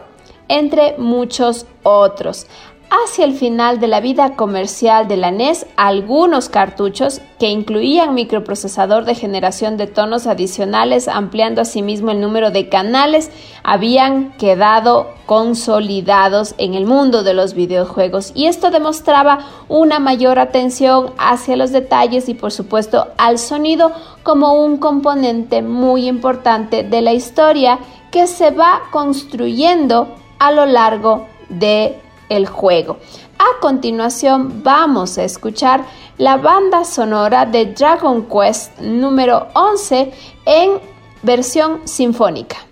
entre 0.48 0.96
muchos 0.98 1.66
otros. 1.82 2.46
Hacia 2.92 3.24
el 3.24 3.34
final 3.34 3.78
de 3.78 3.86
la 3.86 4.00
vida 4.00 4.34
comercial 4.34 5.06
de 5.06 5.16
la 5.16 5.30
NES, 5.30 5.64
algunos 5.76 6.48
cartuchos 6.48 7.20
que 7.38 7.48
incluían 7.48 8.14
microprocesador 8.14 9.04
de 9.04 9.14
generación 9.14 9.76
de 9.76 9.86
tonos 9.86 10.26
adicionales, 10.26 11.06
ampliando 11.06 11.60
asimismo 11.60 12.10
el 12.10 12.20
número 12.20 12.50
de 12.50 12.68
canales, 12.68 13.30
habían 13.62 14.32
quedado 14.32 15.06
consolidados 15.26 16.56
en 16.58 16.74
el 16.74 16.84
mundo 16.84 17.22
de 17.22 17.32
los 17.32 17.54
videojuegos. 17.54 18.32
Y 18.34 18.46
esto 18.46 18.72
demostraba 18.72 19.38
una 19.68 20.00
mayor 20.00 20.40
atención 20.40 21.12
hacia 21.16 21.54
los 21.54 21.70
detalles 21.70 22.28
y 22.28 22.34
por 22.34 22.50
supuesto 22.50 23.06
al 23.18 23.38
sonido 23.38 23.92
como 24.24 24.54
un 24.64 24.78
componente 24.78 25.62
muy 25.62 26.08
importante 26.08 26.82
de 26.82 27.02
la 27.02 27.12
historia 27.12 27.78
que 28.10 28.26
se 28.26 28.50
va 28.50 28.82
construyendo 28.90 30.08
a 30.40 30.50
lo 30.50 30.66
largo 30.66 31.28
de 31.48 31.96
el 32.30 32.46
juego. 32.46 32.96
A 33.38 33.60
continuación 33.60 34.62
vamos 34.62 35.18
a 35.18 35.24
escuchar 35.24 35.84
la 36.16 36.38
banda 36.38 36.84
sonora 36.84 37.44
de 37.44 37.66
Dragon 37.66 38.26
Quest 38.26 38.78
número 38.80 39.48
11 39.54 40.12
en 40.46 40.80
versión 41.22 41.86
sinfónica. 41.86 42.69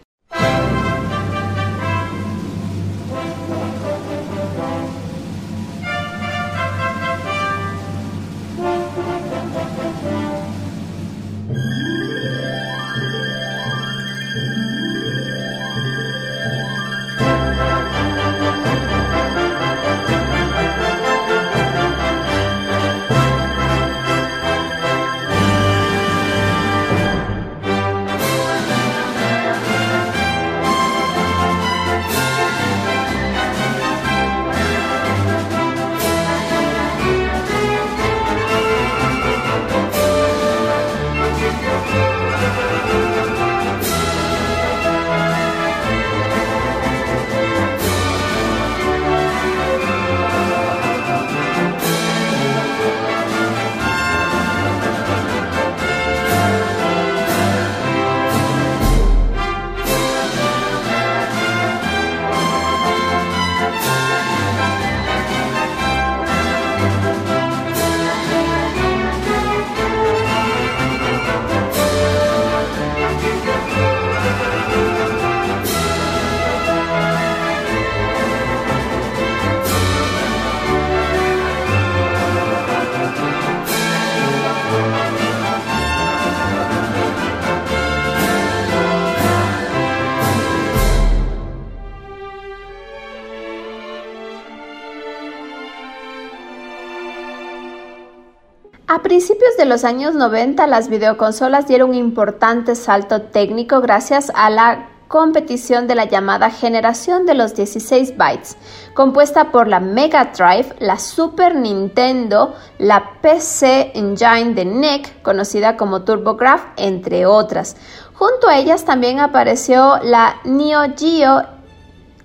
A 98.91 99.03
principios 99.03 99.55
de 99.59 99.67
los 99.67 99.85
años 99.85 100.15
90 100.15 100.67
las 100.67 100.89
videoconsolas 100.89 101.69
dieron 101.69 101.91
un 101.91 101.95
importante 101.95 102.75
salto 102.75 103.21
técnico 103.21 103.83
gracias 103.83 104.33
a 104.35 104.49
la 104.49 104.89
competición 105.09 105.87
de 105.87 105.95
la 105.95 106.07
llamada 106.07 106.49
generación 106.49 107.27
de 107.27 107.35
los 107.35 107.55
16 107.55 108.17
bytes, 108.17 108.57
compuesta 108.95 109.53
por 109.53 109.69
la 109.69 109.81
Mega 109.81 110.33
Drive, 110.35 110.75
la 110.79 110.99
Super 110.99 111.55
Nintendo, 111.55 112.55
la 112.79 113.21
PC 113.21 113.93
Engine 113.95 114.55
de 114.55 114.65
NEC, 114.65 115.21
conocida 115.21 115.77
como 115.77 116.05
TurboGrafx, 116.05 116.73
entre 116.79 117.27
otras. 117.27 117.77
Junto 118.15 118.49
a 118.49 118.57
ellas 118.57 118.87
también 118.87 119.21
apareció 119.21 119.99
la 120.03 120.37
Neo 120.45 120.81
Geo 120.97 121.57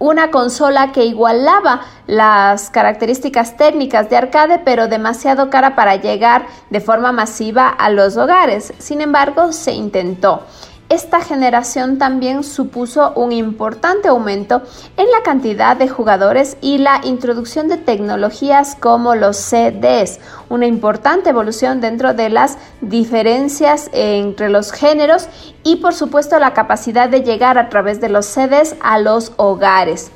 una 0.03 0.31
consola 0.31 0.91
que 0.91 1.05
igualaba 1.05 1.79
las 2.07 2.69
características 2.69 3.55
técnicas 3.55 4.09
de 4.09 4.17
arcade, 4.17 4.59
pero 4.59 4.89
demasiado 4.89 5.49
cara 5.49 5.77
para 5.77 5.95
llegar 5.95 6.45
de 6.69 6.81
forma 6.81 7.13
masiva 7.13 7.69
a 7.69 7.89
los 7.89 8.17
hogares. 8.17 8.73
Sin 8.79 8.99
embargo, 8.99 9.53
se 9.53 9.71
intentó. 9.71 10.43
Esta 10.93 11.21
generación 11.21 11.97
también 11.97 12.43
supuso 12.43 13.13
un 13.15 13.31
importante 13.31 14.09
aumento 14.09 14.61
en 14.95 15.09
la 15.09 15.23
cantidad 15.23 15.75
de 15.75 15.89
jugadores 15.89 16.55
y 16.61 16.77
la 16.77 17.01
introducción 17.03 17.67
de 17.67 17.77
tecnologías 17.77 18.77
como 18.79 19.15
los 19.15 19.37
CDs, 19.37 20.19
una 20.49 20.67
importante 20.67 21.31
evolución 21.31 21.81
dentro 21.81 22.13
de 22.13 22.29
las 22.29 22.59
diferencias 22.81 23.89
entre 23.91 24.49
los 24.49 24.71
géneros 24.71 25.29
y 25.63 25.77
por 25.77 25.95
supuesto 25.95 26.37
la 26.37 26.53
capacidad 26.53 27.09
de 27.09 27.23
llegar 27.23 27.57
a 27.57 27.69
través 27.69 27.99
de 27.99 28.09
los 28.09 28.27
CDs 28.27 28.75
a 28.79 28.99
los 28.99 29.33
hogares. 29.37 30.11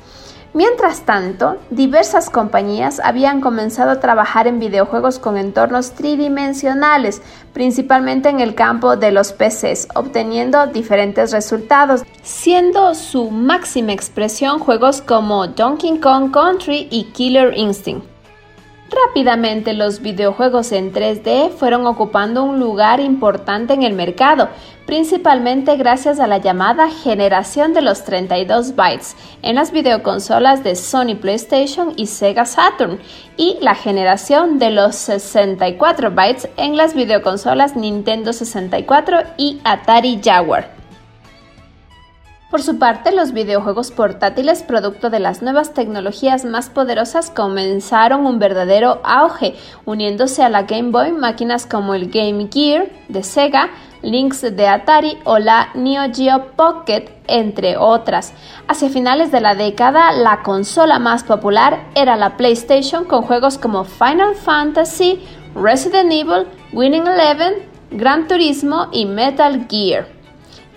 Mientras 0.54 1.02
tanto, 1.02 1.58
diversas 1.70 2.30
compañías 2.30 3.00
habían 3.04 3.40
comenzado 3.42 3.90
a 3.90 4.00
trabajar 4.00 4.46
en 4.46 4.58
videojuegos 4.58 5.18
con 5.18 5.36
entornos 5.36 5.92
tridimensionales, 5.92 7.20
principalmente 7.52 8.30
en 8.30 8.40
el 8.40 8.54
campo 8.54 8.96
de 8.96 9.12
los 9.12 9.32
PCs, 9.32 9.88
obteniendo 9.94 10.66
diferentes 10.66 11.32
resultados, 11.32 12.02
siendo 12.22 12.94
su 12.94 13.30
máxima 13.30 13.92
expresión 13.92 14.58
juegos 14.58 15.02
como 15.02 15.46
Donkey 15.46 15.98
Kong 16.00 16.32
Country 16.32 16.88
y 16.90 17.04
Killer 17.12 17.52
Instinct. 17.56 18.17
Rápidamente 18.90 19.74
los 19.74 20.00
videojuegos 20.00 20.72
en 20.72 20.92
3D 20.92 21.50
fueron 21.50 21.86
ocupando 21.86 22.42
un 22.42 22.58
lugar 22.58 23.00
importante 23.00 23.74
en 23.74 23.82
el 23.82 23.92
mercado, 23.92 24.48
principalmente 24.86 25.76
gracias 25.76 26.18
a 26.20 26.26
la 26.26 26.38
llamada 26.38 26.88
generación 26.88 27.74
de 27.74 27.82
los 27.82 28.04
32 28.04 28.76
bytes 28.76 29.14
en 29.42 29.56
las 29.56 29.72
videoconsolas 29.72 30.64
de 30.64 30.74
Sony 30.74 31.16
PlayStation 31.20 31.92
y 31.96 32.06
Sega 32.06 32.46
Saturn 32.46 32.98
y 33.36 33.58
la 33.60 33.74
generación 33.74 34.58
de 34.58 34.70
los 34.70 34.96
64 34.96 36.10
bytes 36.10 36.48
en 36.56 36.78
las 36.78 36.94
videoconsolas 36.94 37.76
Nintendo 37.76 38.32
64 38.32 39.18
y 39.36 39.60
Atari 39.64 40.18
Jaguar. 40.24 40.77
Por 42.50 42.62
su 42.62 42.78
parte, 42.78 43.12
los 43.12 43.32
videojuegos 43.32 43.90
portátiles, 43.90 44.62
producto 44.62 45.10
de 45.10 45.20
las 45.20 45.42
nuevas 45.42 45.74
tecnologías 45.74 46.46
más 46.46 46.70
poderosas, 46.70 47.30
comenzaron 47.30 48.24
un 48.24 48.38
verdadero 48.38 49.02
auge, 49.04 49.54
uniéndose 49.84 50.42
a 50.42 50.48
la 50.48 50.62
Game 50.62 50.90
Boy 50.90 51.12
máquinas 51.12 51.66
como 51.66 51.92
el 51.92 52.08
Game 52.10 52.48
Gear 52.50 52.86
de 53.08 53.22
Sega, 53.22 53.68
Lynx 54.00 54.40
de 54.40 54.66
Atari 54.66 55.18
o 55.24 55.38
la 55.38 55.68
Neo 55.74 56.04
Geo 56.10 56.52
Pocket, 56.56 57.10
entre 57.26 57.76
otras. 57.76 58.32
Hacia 58.66 58.88
finales 58.88 59.30
de 59.30 59.42
la 59.42 59.54
década, 59.54 60.12
la 60.12 60.42
consola 60.42 60.98
más 60.98 61.24
popular 61.24 61.84
era 61.94 62.16
la 62.16 62.38
PlayStation 62.38 63.04
con 63.04 63.24
juegos 63.24 63.58
como 63.58 63.84
Final 63.84 64.34
Fantasy, 64.34 65.20
Resident 65.54 66.10
Evil, 66.10 66.46
Winning 66.72 67.06
Eleven, 67.08 67.56
Gran 67.90 68.26
Turismo 68.26 68.88
y 68.90 69.04
Metal 69.04 69.66
Gear. 69.68 70.17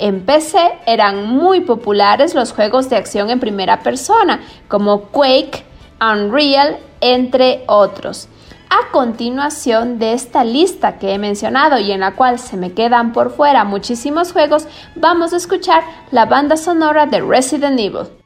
En 0.01 0.25
PC 0.25 0.79
eran 0.87 1.27
muy 1.27 1.61
populares 1.61 2.33
los 2.33 2.53
juegos 2.53 2.89
de 2.89 2.95
acción 2.95 3.29
en 3.29 3.39
primera 3.39 3.81
persona, 3.83 4.39
como 4.67 5.09
Quake, 5.09 5.63
Unreal, 6.01 6.79
entre 7.01 7.63
otros. 7.67 8.27
A 8.71 8.91
continuación 8.91 9.99
de 9.99 10.13
esta 10.13 10.43
lista 10.43 10.97
que 10.97 11.13
he 11.13 11.19
mencionado 11.19 11.77
y 11.77 11.91
en 11.91 11.99
la 11.99 12.15
cual 12.15 12.39
se 12.39 12.57
me 12.57 12.71
quedan 12.73 13.13
por 13.13 13.29
fuera 13.29 13.63
muchísimos 13.63 14.31
juegos, 14.31 14.65
vamos 14.95 15.33
a 15.33 15.37
escuchar 15.37 15.83
la 16.09 16.25
banda 16.25 16.57
sonora 16.57 17.05
de 17.05 17.21
Resident 17.21 17.79
Evil. 17.79 18.20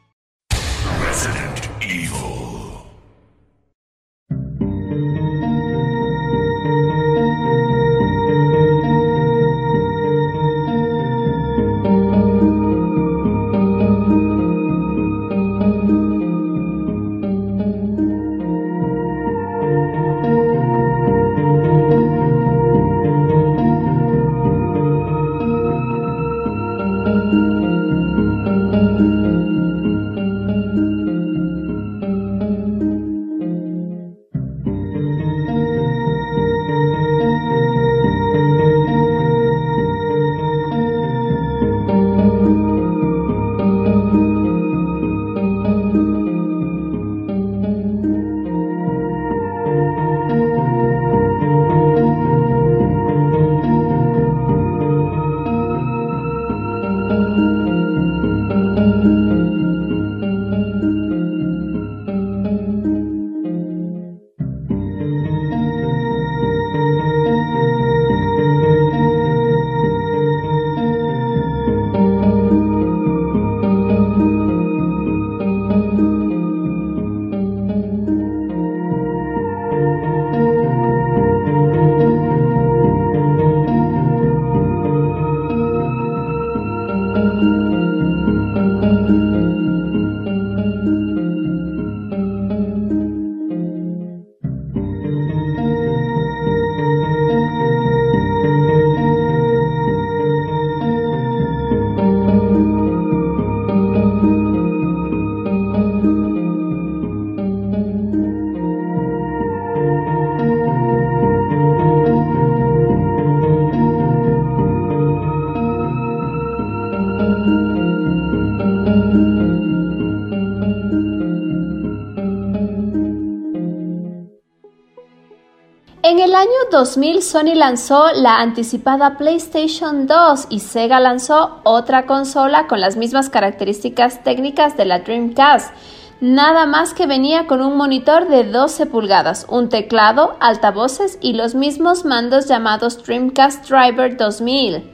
2000 126.76 127.22
Sony 127.22 127.54
lanzó 127.54 128.12
la 128.12 128.40
anticipada 128.40 129.16
PlayStation 129.16 130.06
2 130.06 130.48
y 130.50 130.60
Sega 130.60 131.00
lanzó 131.00 131.60
otra 131.64 132.04
consola 132.04 132.66
con 132.66 132.82
las 132.82 132.98
mismas 132.98 133.30
características 133.30 134.22
técnicas 134.22 134.76
de 134.76 134.84
la 134.84 134.98
Dreamcast. 134.98 135.74
Nada 136.20 136.66
más 136.66 136.92
que 136.92 137.06
venía 137.06 137.46
con 137.46 137.62
un 137.62 137.78
monitor 137.78 138.28
de 138.28 138.44
12 138.44 138.84
pulgadas, 138.84 139.46
un 139.48 139.70
teclado, 139.70 140.36
altavoces 140.38 141.18
y 141.22 141.32
los 141.32 141.54
mismos 141.54 142.04
mandos 142.04 142.46
llamados 142.46 143.02
Dreamcast 143.02 143.66
Driver 143.70 144.14
2000. 144.14 144.92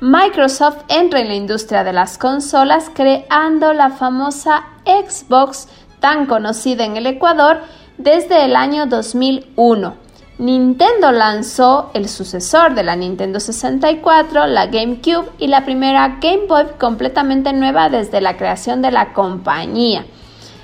Microsoft 0.00 0.84
entra 0.86 1.18
en 1.18 1.26
la 1.26 1.34
industria 1.34 1.82
de 1.82 1.94
las 1.94 2.16
consolas 2.16 2.92
creando 2.94 3.72
la 3.72 3.90
famosa 3.90 4.66
Xbox 4.84 5.66
tan 5.98 6.26
conocida 6.26 6.84
en 6.84 6.96
el 6.96 7.08
Ecuador 7.08 7.58
desde 7.98 8.44
el 8.44 8.54
año 8.54 8.86
2001. 8.86 10.03
Nintendo 10.38 11.12
lanzó 11.12 11.90
el 11.94 12.08
sucesor 12.08 12.74
de 12.74 12.82
la 12.82 12.96
Nintendo 12.96 13.38
64, 13.38 14.48
la 14.48 14.66
GameCube 14.66 15.30
y 15.38 15.46
la 15.46 15.64
primera 15.64 16.18
Game 16.20 16.46
Boy 16.48 16.64
completamente 16.78 17.52
nueva 17.52 17.88
desde 17.88 18.20
la 18.20 18.36
creación 18.36 18.82
de 18.82 18.90
la 18.90 19.12
compañía. 19.12 20.04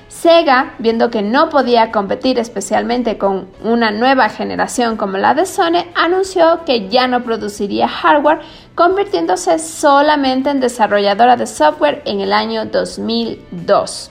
Sega, 0.09 0.75
viendo 0.81 1.09
que 1.09 1.23
no 1.23 1.51
podía 1.51 1.93
competir 1.93 2.41
especialmente 2.41 3.17
con 3.17 3.47
una 3.63 3.93
nueva 3.93 4.29
generación 4.29 4.97
como 4.97 5.19
la 5.19 5.35
de 5.35 5.47
Sony, 5.47 5.85
anunció 5.95 6.65
que 6.67 6.89
ya 6.89 7.07
no 7.07 7.23
produciría 7.23 7.87
hardware, 7.87 8.41
convirtiéndose 8.75 9.61
solamente 9.61 10.51
en 10.51 10.59
desarrolladora 10.59 11.37
de 11.37 11.47
software 11.47 12.03
en 12.07 12.21
el 12.21 12.33
año 12.33 12.67
2002. 12.67 14.11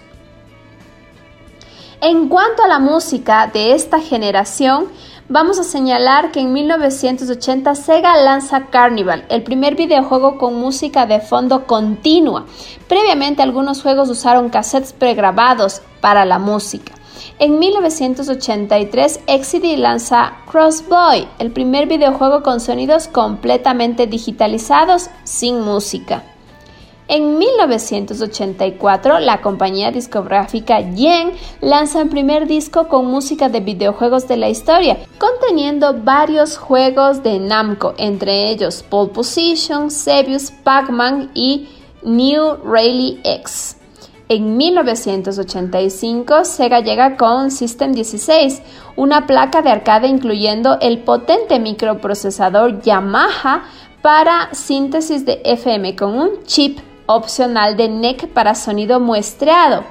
En 2.02 2.30
cuanto 2.30 2.64
a 2.64 2.68
la 2.70 2.80
música 2.80 3.50
de 3.54 3.74
esta 3.74 4.00
generación, 4.00 4.88
vamos 5.30 5.60
a 5.60 5.64
señalar 5.64 6.32
que 6.32 6.42
en 6.42 6.52
1980 6.52 7.76
Sega 7.76 8.18
lanza 8.18 8.66
Carnival, 8.66 9.26
el 9.30 9.44
primer 9.44 9.76
videojuego 9.76 10.38
con 10.38 10.56
música 10.56 11.06
de 11.06 11.22
fondo 11.22 11.66
continua. 11.66 12.46
Previamente 12.88 13.44
algunos 13.44 13.82
juegos 13.84 14.10
usaron 14.10 14.50
cassettes 14.50 14.92
pregrabados 14.92 15.82
para 16.02 16.26
la 16.26 16.40
música. 16.40 16.94
En 17.38 17.60
1983, 17.60 19.22
Exidy 19.28 19.78
lanza 19.78 20.34
Crossboy, 20.52 21.28
el 21.38 21.52
primer 21.52 21.88
videojuego 21.88 22.44
con 22.44 22.60
sonidos 22.60 23.08
completamente 23.08 24.08
digitalizados 24.08 25.10
sin 25.24 25.62
música. 25.62 26.24
En 27.12 27.40
1984, 27.40 29.20
la 29.20 29.42
compañía 29.42 29.90
discográfica 29.90 30.80
Yen 30.80 31.32
lanza 31.60 32.04
el 32.04 32.10
primer 32.10 32.46
disco 32.46 32.88
con 32.88 33.08
música 33.08 33.50
de 33.50 33.62
videojuegos 33.62 34.28
de 34.28 34.38
la 34.38 34.48
historia, 34.48 35.00
conteniendo 35.18 35.96
varios 36.04 36.56
juegos 36.56 37.24
de 37.24 37.40
Namco, 37.40 37.96
entre 37.98 38.52
ellos 38.52 38.86
Pole 38.88 39.10
Position, 39.10 39.90
Sebius, 39.90 40.52
Pac-Man 40.52 41.32
y 41.34 41.70
New 42.04 42.58
Rally 42.64 43.20
X. 43.24 43.78
En 44.28 44.56
1985, 44.58 46.46
Sega 46.46 46.82
llega 46.82 47.18
con 47.18 47.50
System 47.50 47.94
16, 47.94 48.62
una 48.98 49.26
placa 49.26 49.64
de 49.64 49.72
arcade 49.72 50.08
incluyendo 50.08 50.78
el 50.80 51.00
potente 51.00 51.58
microprocesador 51.58 52.84
Yamaha 52.84 53.64
para 54.04 54.54
síntesis 54.54 55.26
de 55.26 55.42
FM 55.44 55.96
con 55.96 56.16
un 56.16 56.44
chip 56.44 56.78
opcional 57.10 57.76
de 57.76 57.90
NEC 57.90 58.28
para 58.28 58.54
sonido 58.54 59.00
muestreado. 59.00 59.84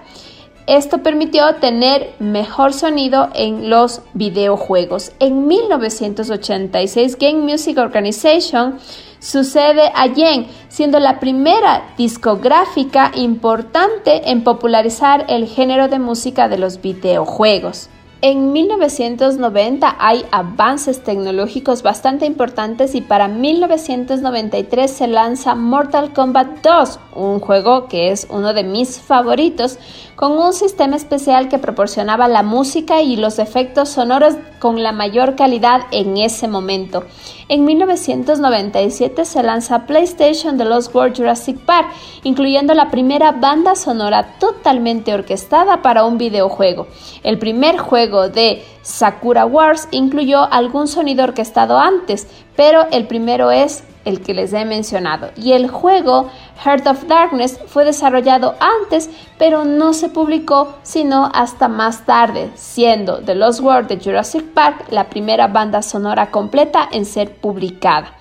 Esto 0.69 0.99
permitió 1.03 1.57
tener 1.57 2.15
mejor 2.19 2.73
sonido 2.73 3.31
en 3.35 3.71
los 3.71 4.03
videojuegos. 4.15 5.13
En 5.19 5.47
1986, 5.47 7.17
Game 7.19 7.41
Music 7.41 7.79
Organization 7.79 8.79
sucede 9.19 9.91
a 9.95 10.07
Yen, 10.07 10.47
siendo 10.69 11.01
la 11.01 11.19
primera 11.19 11.95
discográfica 11.97 13.11
importante 13.15 14.31
en 14.31 14.45
popularizar 14.45 15.25
el 15.29 15.49
género 15.49 15.89
de 15.89 15.99
música 15.99 16.49
de 16.49 16.59
los 16.59 16.81
videojuegos. 16.81 17.89
En 18.21 18.53
1990 18.53 19.97
hay 20.01 20.25
avances 20.33 21.05
tecnológicos 21.05 21.85
bastante 21.85 22.27
importantes 22.27 22.97
y 22.97 23.01
para 23.01 23.29
1993 23.29 24.91
se 24.91 25.07
lanza 25.07 25.55
Mortal 25.55 26.13
Kombat 26.13 26.61
2, 26.65 26.99
un 27.15 27.39
juego 27.39 27.87
que 27.87 28.11
es 28.11 28.27
uno 28.29 28.55
de 28.55 28.65
mis 28.65 28.99
favoritos, 28.99 29.79
con 30.17 30.33
un 30.33 30.53
sistema 30.53 30.97
especial 30.97 31.49
que 31.49 31.61
proporcionaba 31.61 32.27
la 32.27 32.43
música 32.43 33.03
y 33.03 33.15
los 33.15 33.39
efectos 33.39 33.91
sonoros 33.91 34.35
con 34.59 34.83
la 34.83 34.91
mayor 34.91 35.37
calidad 35.37 35.83
en 35.93 36.17
ese 36.17 36.49
momento. 36.49 37.05
En 37.51 37.65
1997 37.65 39.25
se 39.25 39.43
lanza 39.43 39.87
PlayStation 39.87 40.59
The 40.59 40.67
Lost 40.67 40.95
World 40.95 41.17
Jurassic 41.17 41.59
Park, 41.61 41.89
incluyendo 42.23 42.75
la 42.75 42.91
primera 42.91 43.33
banda 43.33 43.75
sonora 43.75 44.35
totalmente 44.39 45.15
orquestada 45.15 45.81
para 45.81 46.05
un 46.05 46.19
videojuego. 46.19 46.89
El 47.23 47.39
primer 47.39 47.79
juego 47.79 48.29
de 48.29 48.63
Sakura 48.83 49.47
Wars 49.47 49.89
incluyó 49.93 50.43
algún 50.53 50.89
sonido 50.89 51.25
orquestado 51.25 51.79
antes, 51.79 52.27
pero 52.55 52.87
el 52.91 53.07
primero 53.07 53.51
es 53.51 53.83
el 54.09 54.23
que 54.23 54.35
les 54.35 54.53
he 54.53 54.65
mencionado. 54.65 55.31
Y 55.37 55.53
el 55.53 55.69
juego 55.69 56.31
Heart 56.65 56.87
of 56.87 57.05
Darkness 57.07 57.61
fue 57.67 57.85
desarrollado 57.85 58.55
antes, 58.59 59.11
pero 59.39 59.65
no 59.65 59.93
se 59.93 60.09
publicó 60.09 60.75
sino 60.83 61.31
hasta 61.35 61.69
más 61.69 62.07
tarde, 62.07 62.51
siendo 62.55 63.19
The 63.19 63.35
Lost 63.35 63.61
World 63.61 63.89
de 63.89 64.01
Jurassic 64.03 64.45
Park 64.55 64.87
la 64.91 65.09
primera 65.09 65.47
banda 65.47 65.83
sonora 65.83 66.31
completa 66.31 66.89
en 66.91 67.05
ser 67.05 67.37
publicada. 67.37 68.15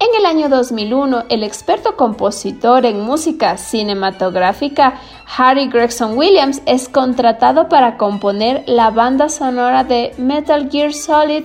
En 0.00 0.08
el 0.18 0.24
año 0.24 0.48
2001, 0.48 1.24
el 1.28 1.44
experto 1.44 1.94
compositor 1.94 2.86
en 2.86 3.02
música 3.02 3.58
cinematográfica 3.58 4.94
Harry 5.36 5.68
Gregson 5.68 6.16
Williams 6.16 6.62
es 6.64 6.88
contratado 6.88 7.68
para 7.68 7.98
componer 7.98 8.64
la 8.66 8.90
banda 8.90 9.28
sonora 9.28 9.84
de 9.84 10.14
Metal 10.16 10.70
Gear 10.70 10.94
Solid 10.94 11.44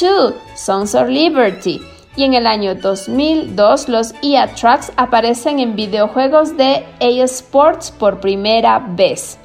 2, 0.00 0.34
Sons 0.56 0.96
of 0.96 1.08
Liberty 1.08 1.80
y 2.16 2.24
en 2.24 2.34
el 2.34 2.46
año 2.46 2.74
2002 2.74 3.88
los 3.88 4.14
EA 4.22 4.54
Tracks 4.54 4.92
aparecen 4.96 5.58
en 5.58 5.76
videojuegos 5.76 6.56
de 6.56 6.86
EA 7.00 7.24
Sports 7.24 7.90
por 7.90 8.20
primera 8.20 8.78
vez. 8.78 9.38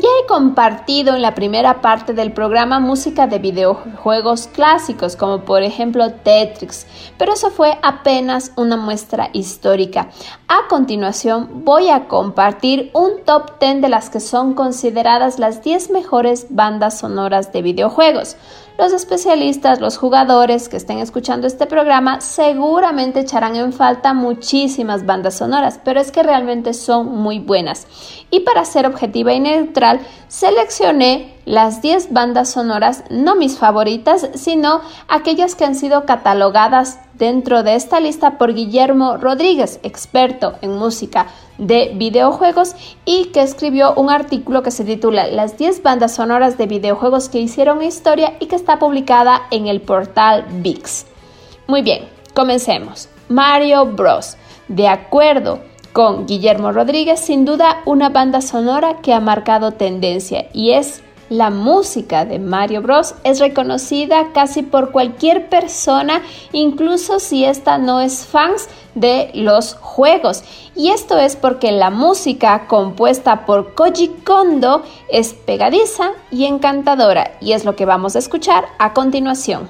Ya 0.00 0.08
he 0.22 0.26
compartido 0.26 1.14
en 1.14 1.20
la 1.20 1.34
primera 1.34 1.82
parte 1.82 2.14
del 2.14 2.32
programa 2.32 2.80
música 2.80 3.26
de 3.26 3.38
videojuegos 3.38 4.46
clásicos, 4.46 5.14
como 5.14 5.44
por 5.44 5.62
ejemplo 5.62 6.10
Tetris, 6.10 6.86
pero 7.18 7.34
eso 7.34 7.50
fue 7.50 7.78
apenas 7.82 8.52
una 8.56 8.78
muestra 8.78 9.28
histórica. 9.34 10.08
A 10.48 10.68
continuación 10.70 11.64
voy 11.66 11.90
a 11.90 12.08
compartir 12.08 12.90
un 12.94 13.22
top 13.26 13.58
10 13.60 13.82
de 13.82 13.90
las 13.90 14.08
que 14.08 14.20
son 14.20 14.54
consideradas 14.54 15.38
las 15.38 15.62
10 15.62 15.90
mejores 15.90 16.46
bandas 16.48 16.98
sonoras 16.98 17.52
de 17.52 17.60
videojuegos. 17.60 18.36
Los 18.80 18.94
especialistas, 18.94 19.78
los 19.78 19.98
jugadores 19.98 20.70
que 20.70 20.78
estén 20.78 21.00
escuchando 21.00 21.46
este 21.46 21.66
programa 21.66 22.22
seguramente 22.22 23.20
echarán 23.20 23.54
en 23.54 23.74
falta 23.74 24.14
muchísimas 24.14 25.04
bandas 25.04 25.36
sonoras, 25.36 25.78
pero 25.84 26.00
es 26.00 26.10
que 26.10 26.22
realmente 26.22 26.72
son 26.72 27.14
muy 27.14 27.40
buenas. 27.40 27.86
Y 28.30 28.40
para 28.40 28.64
ser 28.64 28.86
objetiva 28.86 29.34
y 29.34 29.40
neutral, 29.40 30.00
seleccioné 30.28 31.34
las 31.44 31.82
10 31.82 32.14
bandas 32.14 32.52
sonoras, 32.52 33.04
no 33.10 33.36
mis 33.36 33.58
favoritas, 33.58 34.30
sino 34.32 34.80
aquellas 35.08 35.54
que 35.54 35.66
han 35.66 35.74
sido 35.74 36.06
catalogadas 36.06 37.00
dentro 37.12 37.62
de 37.62 37.74
esta 37.74 38.00
lista 38.00 38.38
por 38.38 38.54
Guillermo 38.54 39.18
Rodríguez, 39.18 39.78
experto 39.82 40.54
en 40.62 40.78
música 40.78 41.26
de 41.60 41.92
videojuegos 41.94 42.74
y 43.04 43.26
que 43.26 43.42
escribió 43.42 43.94
un 43.94 44.10
artículo 44.10 44.62
que 44.62 44.70
se 44.70 44.84
titula 44.84 45.28
Las 45.28 45.58
10 45.58 45.82
bandas 45.82 46.14
sonoras 46.14 46.58
de 46.58 46.66
videojuegos 46.66 47.28
que 47.28 47.38
hicieron 47.38 47.82
historia 47.82 48.34
y 48.40 48.46
que 48.46 48.56
está 48.56 48.78
publicada 48.78 49.42
en 49.50 49.68
el 49.68 49.82
portal 49.82 50.46
VIX. 50.50 51.06
Muy 51.66 51.82
bien, 51.82 52.08
comencemos. 52.34 53.08
Mario 53.28 53.86
Bros. 53.86 54.36
De 54.68 54.88
acuerdo 54.88 55.60
con 55.92 56.26
Guillermo 56.26 56.72
Rodríguez, 56.72 57.20
sin 57.20 57.44
duda 57.44 57.82
una 57.84 58.08
banda 58.08 58.40
sonora 58.40 58.98
que 59.02 59.12
ha 59.12 59.20
marcado 59.20 59.72
tendencia 59.72 60.48
y 60.52 60.70
es 60.72 61.02
la 61.30 61.48
música 61.48 62.26
de 62.26 62.38
Mario 62.38 62.82
Bros 62.82 63.14
es 63.24 63.38
reconocida 63.38 64.32
casi 64.34 64.62
por 64.62 64.90
cualquier 64.90 65.48
persona, 65.48 66.20
incluso 66.52 67.20
si 67.20 67.44
esta 67.44 67.78
no 67.78 68.00
es 68.00 68.26
fans 68.26 68.68
de 68.94 69.30
los 69.32 69.74
juegos. 69.76 70.42
Y 70.74 70.90
esto 70.90 71.16
es 71.18 71.36
porque 71.36 71.72
la 71.72 71.90
música 71.90 72.66
compuesta 72.66 73.46
por 73.46 73.74
Koji 73.74 74.08
Kondo 74.24 74.82
es 75.08 75.32
pegadiza 75.32 76.10
y 76.30 76.44
encantadora, 76.44 77.32
y 77.40 77.52
es 77.52 77.64
lo 77.64 77.76
que 77.76 77.86
vamos 77.86 78.16
a 78.16 78.18
escuchar 78.18 78.64
a 78.78 78.92
continuación. 78.92 79.68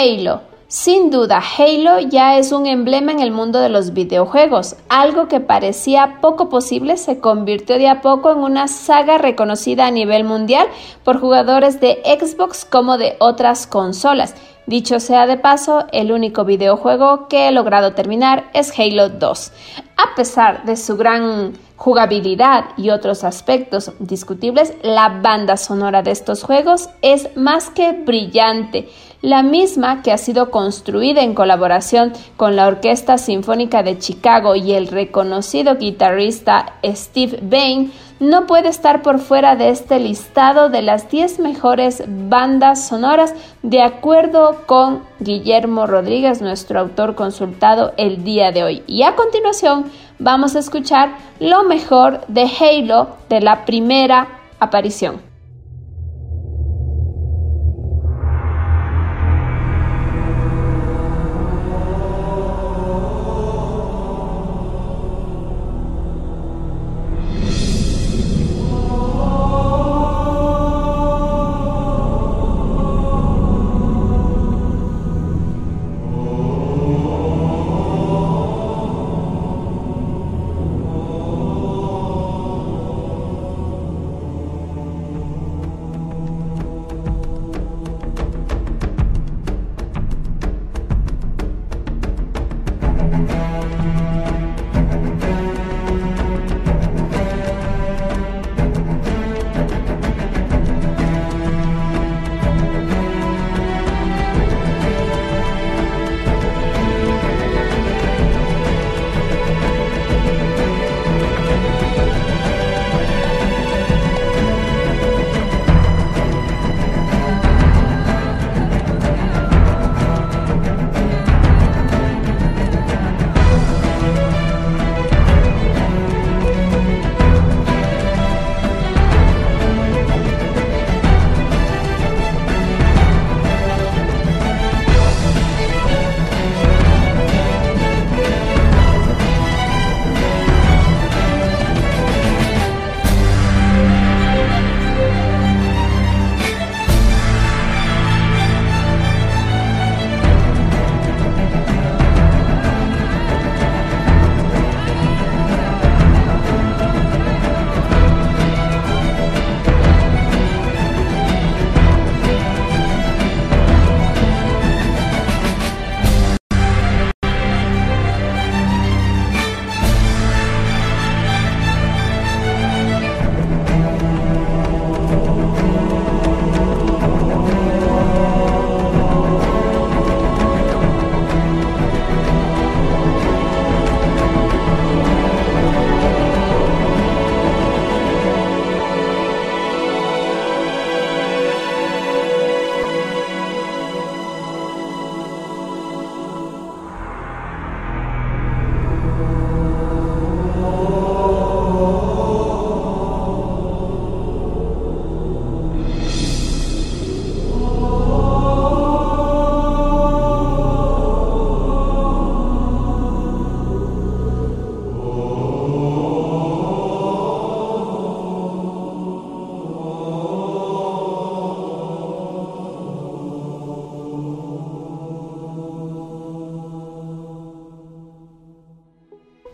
Halo. 0.00 0.40
Sin 0.66 1.10
duda, 1.10 1.42
Halo 1.58 1.98
ya 2.00 2.38
es 2.38 2.52
un 2.52 2.66
emblema 2.66 3.12
en 3.12 3.20
el 3.20 3.32
mundo 3.32 3.58
de 3.60 3.68
los 3.68 3.92
videojuegos. 3.92 4.76
Algo 4.88 5.28
que 5.28 5.40
parecía 5.40 6.20
poco 6.22 6.48
posible 6.48 6.96
se 6.96 7.20
convirtió 7.20 7.76
de 7.76 7.86
a 7.88 8.00
poco 8.00 8.32
en 8.32 8.38
una 8.38 8.66
saga 8.66 9.18
reconocida 9.18 9.86
a 9.86 9.90
nivel 9.90 10.24
mundial 10.24 10.68
por 11.04 11.20
jugadores 11.20 11.82
de 11.82 12.00
Xbox 12.18 12.64
como 12.64 12.96
de 12.96 13.16
otras 13.18 13.66
consolas. 13.66 14.34
Dicho 14.70 15.00
sea 15.00 15.26
de 15.26 15.36
paso, 15.36 15.86
el 15.90 16.12
único 16.12 16.44
videojuego 16.44 17.26
que 17.26 17.48
he 17.48 17.50
logrado 17.50 17.94
terminar 17.94 18.50
es 18.54 18.72
Halo 18.78 19.08
2. 19.08 19.52
A 19.96 20.14
pesar 20.14 20.64
de 20.64 20.76
su 20.76 20.96
gran 20.96 21.54
jugabilidad 21.74 22.66
y 22.76 22.90
otros 22.90 23.24
aspectos 23.24 23.90
discutibles, 23.98 24.74
la 24.84 25.08
banda 25.08 25.56
sonora 25.56 26.04
de 26.04 26.12
estos 26.12 26.44
juegos 26.44 26.88
es 27.02 27.36
más 27.36 27.68
que 27.70 27.90
brillante, 27.90 28.88
la 29.22 29.42
misma 29.42 30.02
que 30.02 30.12
ha 30.12 30.18
sido 30.18 30.52
construida 30.52 31.22
en 31.22 31.34
colaboración 31.34 32.12
con 32.36 32.54
la 32.54 32.68
Orquesta 32.68 33.18
Sinfónica 33.18 33.82
de 33.82 33.98
Chicago 33.98 34.54
y 34.54 34.74
el 34.74 34.86
reconocido 34.86 35.78
guitarrista 35.78 36.74
Steve 36.84 37.40
Bain, 37.42 37.92
no 38.20 38.46
puede 38.46 38.68
estar 38.68 39.02
por 39.02 39.18
fuera 39.18 39.56
de 39.56 39.70
este 39.70 39.98
listado 39.98 40.68
de 40.68 40.82
las 40.82 41.10
10 41.10 41.40
mejores 41.40 42.04
bandas 42.06 42.86
sonoras 42.86 43.34
de 43.62 43.82
acuerdo 43.82 44.62
con 44.66 45.02
Guillermo 45.18 45.86
Rodríguez, 45.86 46.42
nuestro 46.42 46.78
autor 46.78 47.14
consultado 47.14 47.94
el 47.96 48.22
día 48.22 48.52
de 48.52 48.62
hoy. 48.62 48.82
Y 48.86 49.02
a 49.02 49.16
continuación 49.16 49.86
vamos 50.18 50.54
a 50.54 50.58
escuchar 50.58 51.16
lo 51.40 51.64
mejor 51.64 52.26
de 52.28 52.42
Halo 52.42 53.16
de 53.30 53.40
la 53.40 53.64
primera 53.64 54.28
aparición. 54.60 55.29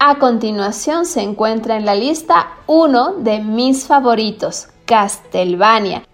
A 0.08 0.20
continuación 0.20 1.04
se 1.04 1.20
encuentra 1.20 1.76
en 1.76 1.84
la 1.84 1.96
lista 1.96 2.58
uno 2.68 3.14
de 3.14 3.40
mis 3.40 3.86
favoritos, 3.86 4.68
Castlevania. 4.84 6.04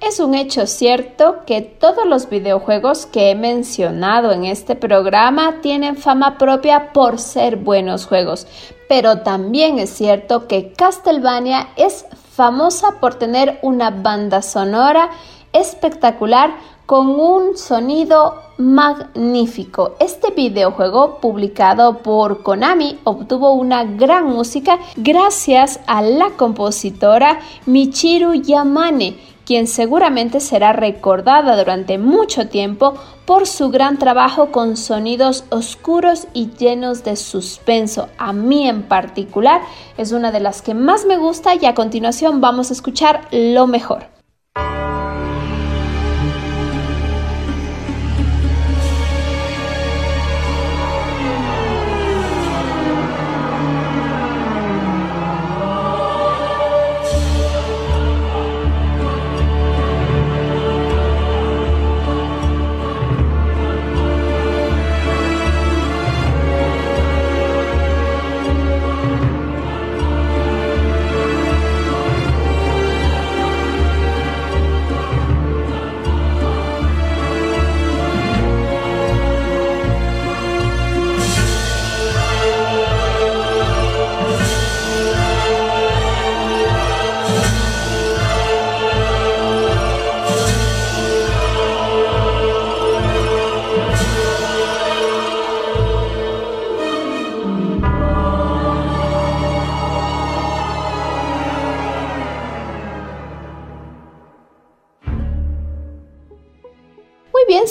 Es 0.00 0.20
un 0.20 0.36
hecho 0.36 0.68
cierto 0.68 1.38
que 1.44 1.60
todos 1.60 2.06
los 2.06 2.30
videojuegos 2.30 3.06
que 3.06 3.32
he 3.32 3.34
mencionado 3.34 4.30
en 4.30 4.44
este 4.44 4.76
programa 4.76 5.56
tienen 5.60 5.96
fama 5.96 6.38
propia 6.38 6.92
por 6.92 7.18
ser 7.18 7.56
buenos 7.56 8.06
juegos, 8.06 8.46
pero 8.88 9.22
también 9.22 9.80
es 9.80 9.90
cierto 9.90 10.46
que 10.46 10.72
Castlevania 10.72 11.70
es 11.74 12.06
famosa 12.30 13.00
por 13.00 13.16
tener 13.16 13.58
una 13.62 13.90
banda 13.90 14.40
sonora 14.40 15.10
espectacular 15.52 16.54
con 16.90 17.20
un 17.20 17.56
sonido 17.56 18.42
magnífico. 18.58 19.94
Este 20.00 20.32
videojuego 20.32 21.20
publicado 21.20 21.98
por 21.98 22.42
Konami 22.42 22.98
obtuvo 23.04 23.52
una 23.52 23.84
gran 23.84 24.26
música 24.26 24.76
gracias 24.96 25.78
a 25.86 26.02
la 26.02 26.30
compositora 26.30 27.38
Michiru 27.66 28.34
Yamane, 28.34 29.16
quien 29.46 29.68
seguramente 29.68 30.40
será 30.40 30.72
recordada 30.72 31.56
durante 31.56 31.96
mucho 31.96 32.48
tiempo 32.48 32.94
por 33.24 33.46
su 33.46 33.70
gran 33.70 33.96
trabajo 33.96 34.50
con 34.50 34.76
sonidos 34.76 35.44
oscuros 35.50 36.26
y 36.34 36.50
llenos 36.58 37.04
de 37.04 37.14
suspenso. 37.14 38.08
A 38.18 38.32
mí 38.32 38.68
en 38.68 38.82
particular 38.82 39.60
es 39.96 40.10
una 40.10 40.32
de 40.32 40.40
las 40.40 40.60
que 40.60 40.74
más 40.74 41.04
me 41.04 41.18
gusta 41.18 41.54
y 41.54 41.66
a 41.66 41.74
continuación 41.76 42.40
vamos 42.40 42.70
a 42.70 42.72
escuchar 42.72 43.28
lo 43.30 43.68
mejor. 43.68 44.08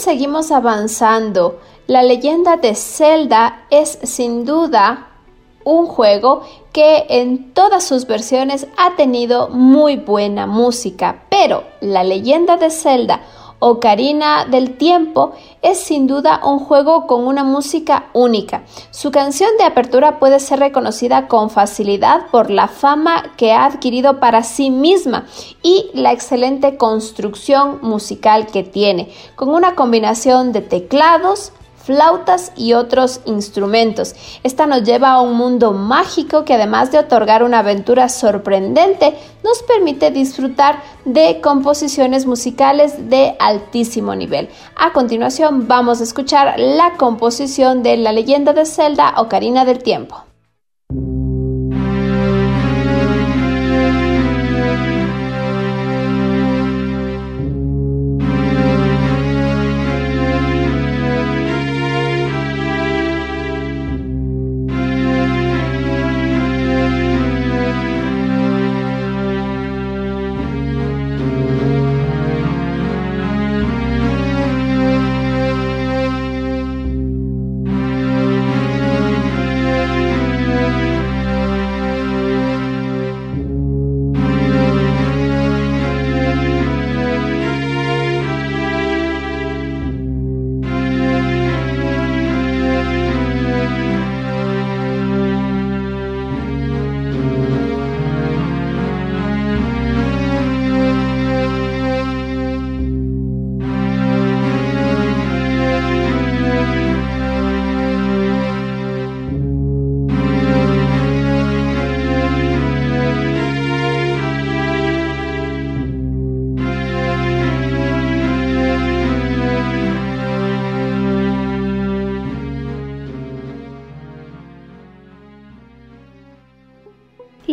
Seguimos 0.00 0.50
avanzando. 0.50 1.60
La 1.86 2.02
leyenda 2.02 2.56
de 2.56 2.74
Zelda 2.74 3.64
es 3.70 3.98
sin 4.02 4.44
duda 4.44 5.08
un 5.64 5.86
juego 5.86 6.42
que 6.72 7.06
en 7.08 7.52
todas 7.52 7.84
sus 7.84 8.06
versiones 8.06 8.66
ha 8.76 8.96
tenido 8.96 9.48
muy 9.48 9.96
buena 9.96 10.46
música, 10.46 11.24
pero 11.30 11.64
la 11.80 12.04
leyenda 12.04 12.56
de 12.56 12.70
Zelda 12.70 13.20
Ocarina 13.62 14.46
del 14.46 14.78
Tiempo 14.78 15.32
es 15.60 15.78
sin 15.78 16.06
duda 16.06 16.40
un 16.42 16.58
juego 16.60 17.06
con 17.06 17.26
una 17.26 17.44
música 17.44 18.06
única. 18.14 18.62
Su 18.90 19.10
canción 19.10 19.50
de 19.58 19.64
apertura 19.64 20.18
puede 20.18 20.40
ser 20.40 20.60
reconocida 20.60 21.28
con 21.28 21.50
facilidad 21.50 22.28
por 22.30 22.50
la 22.50 22.68
fama 22.68 23.34
que 23.36 23.52
ha 23.52 23.66
adquirido 23.66 24.18
para 24.18 24.44
sí 24.44 24.70
misma 24.70 25.26
y 25.62 25.90
la 25.92 26.12
excelente 26.12 26.78
construcción 26.78 27.80
musical 27.82 28.46
que 28.46 28.62
tiene, 28.62 29.12
con 29.36 29.50
una 29.50 29.74
combinación 29.74 30.52
de 30.52 30.62
teclados, 30.62 31.52
flautas 31.82 32.52
y 32.56 32.74
otros 32.74 33.20
instrumentos. 33.24 34.14
Esta 34.42 34.66
nos 34.66 34.84
lleva 34.84 35.12
a 35.12 35.20
un 35.20 35.34
mundo 35.34 35.72
mágico 35.72 36.44
que 36.44 36.54
además 36.54 36.92
de 36.92 36.98
otorgar 36.98 37.42
una 37.42 37.60
aventura 37.60 38.08
sorprendente, 38.08 39.16
nos 39.42 39.62
permite 39.62 40.10
disfrutar 40.10 40.82
de 41.04 41.40
composiciones 41.40 42.26
musicales 42.26 43.08
de 43.08 43.36
altísimo 43.38 44.14
nivel. 44.14 44.48
A 44.76 44.92
continuación 44.92 45.66
vamos 45.66 46.00
a 46.00 46.04
escuchar 46.04 46.58
la 46.58 46.92
composición 46.96 47.82
de 47.82 47.96
la 47.96 48.12
leyenda 48.12 48.52
de 48.52 48.66
Zelda 48.66 49.14
Ocarina 49.16 49.64
del 49.64 49.82
Tiempo. 49.82 50.29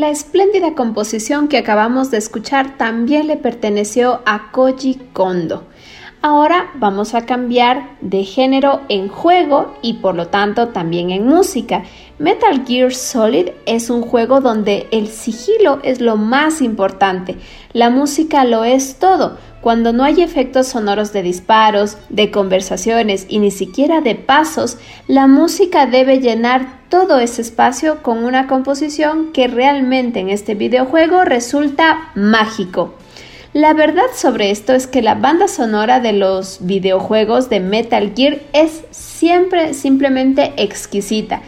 La 0.08 0.14
espléndida 0.14 0.74
composición 0.74 1.50
que 1.50 1.58
acabamos 1.58 2.12
de 2.12 2.18
escuchar 2.18 2.78
también 2.78 3.28
le 3.28 3.36
perteneció 3.36 4.22
a 4.26 4.54
Koji 4.54 5.02
Kondo. 5.12 5.66
Ahora 6.24 6.72
vamos 6.76 7.14
a 7.14 7.28
cambiar 7.28 7.96
de 8.02 8.24
género 8.24 8.82
en 8.90 9.08
juego 9.08 9.76
y 9.84 9.96
por 9.96 10.16
lo 10.16 10.28
tanto 10.30 10.70
también 10.70 11.12
en 11.12 11.28
música. 11.28 11.84
Metal 12.18 12.66
Gear 12.66 12.92
Solid 12.92 13.50
es 13.68 13.92
un 13.92 14.02
juego 14.02 14.42
donde 14.42 14.88
el 14.92 15.10
sigilo 15.10 15.80
es 15.84 16.02
lo 16.02 16.18
más 16.18 16.64
importante, 16.64 17.38
la 17.72 17.92
música 17.92 18.46
lo 18.46 18.64
es 18.64 18.98
todo. 18.98 19.38
Cuando 19.62 19.94
no 19.94 20.04
hay 20.04 20.24
efectos 20.24 20.68
sonoros 20.68 21.14
de 21.14 21.22
disparos, 21.22 21.98
de 22.10 22.32
conversaciones 22.32 23.28
y 23.30 23.38
ni 23.38 23.52
siquiera 23.52 24.02
de 24.02 24.16
pasos, 24.16 24.80
la 25.08 25.28
música 25.28 25.86
debe 25.86 26.20
llenar 26.20 26.80
todo 26.90 27.20
ese 27.20 27.42
espacio 27.44 28.02
con 28.02 28.24
una 28.24 28.48
composición 28.48 29.32
que 29.34 29.48
realmente 29.48 30.20
en 30.20 30.30
este 30.30 30.56
videojuego 30.56 31.26
resulta 31.26 32.12
mágico. 32.16 32.96
La 33.58 33.74
verdad 33.74 34.06
sobre 34.14 34.52
esto 34.52 34.74
es 34.74 34.86
que 34.86 35.02
la 35.02 35.16
banda 35.16 35.48
sonora 35.48 36.00
de 36.00 36.14
los 36.14 36.60
videojuegos 36.62 37.50
de 37.50 37.60
Metal 37.60 38.14
Gear 38.16 38.38
es 38.54 38.84
siempre 38.92 39.74
simplemente 39.74 40.54
exquisita. 40.58 41.42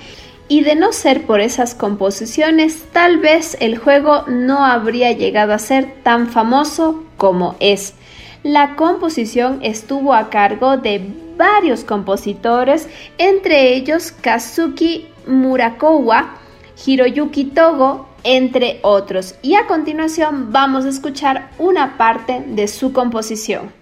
Y 0.47 0.61
de 0.61 0.73
no 0.73 0.91
ser 0.91 1.27
por 1.27 1.39
esas 1.39 1.75
composiciones, 1.75 2.83
tal 2.93 3.19
vez 3.19 3.55
el 3.59 3.77
juego 3.77 4.23
no 4.27 4.65
habría 4.65 5.11
llegado 5.11 5.53
a 5.53 5.59
ser 5.59 6.01
tan 6.01 6.29
famoso 6.29 7.03
como 7.15 7.55
es. 7.59 7.93
La 8.41 8.75
composición 8.75 9.59
estuvo 9.61 10.15
a 10.15 10.31
cargo 10.31 10.77
de 10.77 11.13
varios 11.37 11.83
compositores, 11.83 12.89
entre 13.19 13.75
ellos 13.75 14.11
Kazuki 14.13 15.09
Murakowa, 15.27 16.37
Hiroyuki 16.83 17.45
Togo, 17.45 18.08
entre 18.23 18.79
otros. 18.83 19.35
Y 19.41 19.55
a 19.55 19.67
continuación 19.67 20.51
vamos 20.51 20.85
a 20.85 20.89
escuchar 20.89 21.51
una 21.57 21.97
parte 21.97 22.43
de 22.47 22.67
su 22.67 22.93
composición. 22.93 23.78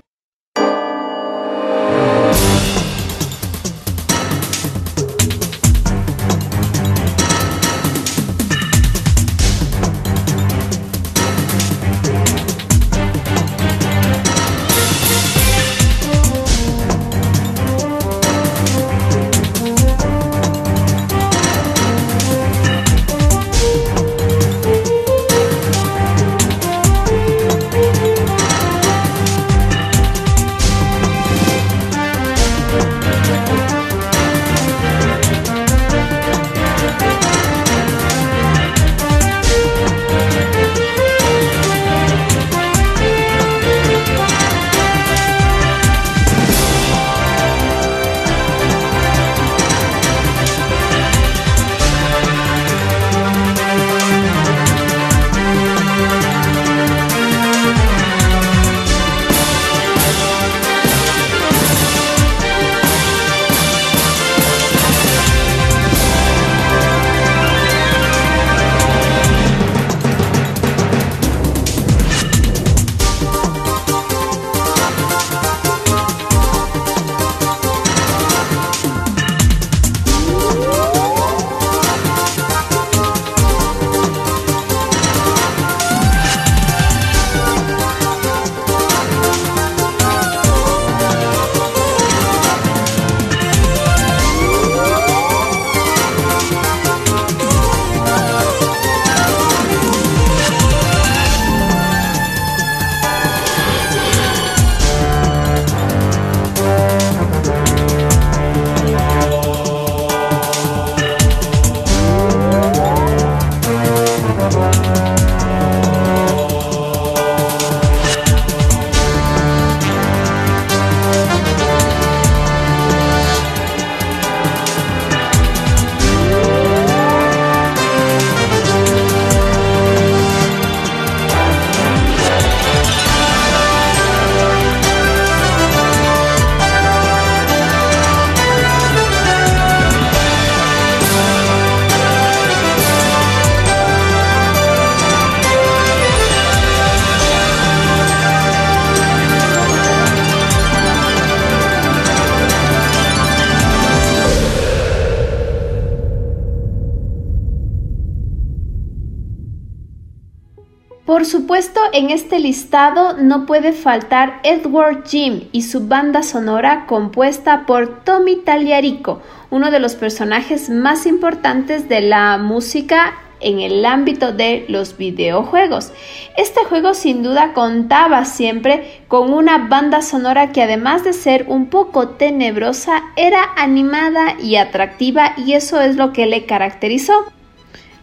Supuesto, 161.48 161.80
en 161.94 162.10
este 162.10 162.42
listado 162.42 163.14
no 163.14 163.46
puede 163.46 163.72
faltar 163.72 164.42
Edward 164.44 165.06
Jim 165.08 165.48
y 165.54 165.62
su 165.62 165.88
banda 165.88 166.22
sonora 166.22 166.86
compuesta 166.88 167.66
por 167.66 168.04
Tommy 168.04 168.36
Tagliarico, 168.36 169.22
uno 169.50 169.72
de 169.72 169.80
los 169.80 169.96
personajes 169.96 170.70
más 170.70 171.06
importantes 171.06 171.88
de 171.88 172.02
la 172.02 172.38
música 172.38 173.14
en 173.40 173.62
el 173.62 173.86
ámbito 173.86 174.34
de 174.34 174.66
los 174.68 174.98
videojuegos. 174.98 175.94
Este 176.36 176.66
juego 176.66 176.94
sin 176.94 177.24
duda 177.24 177.54
contaba 177.54 178.26
siempre 178.26 179.06
con 179.08 179.32
una 179.32 179.70
banda 179.70 180.02
sonora 180.02 180.52
que 180.52 180.64
además 180.64 181.06
de 181.06 181.14
ser 181.14 181.46
un 181.48 181.68
poco 181.68 182.10
tenebrosa 182.10 183.04
era 183.16 183.40
animada 183.56 184.36
y 184.44 184.58
atractiva 184.58 185.32
y 185.38 185.54
eso 185.54 185.80
es 185.80 185.96
lo 185.96 186.12
que 186.12 186.26
le 186.26 186.46
caracterizó. 186.46 187.37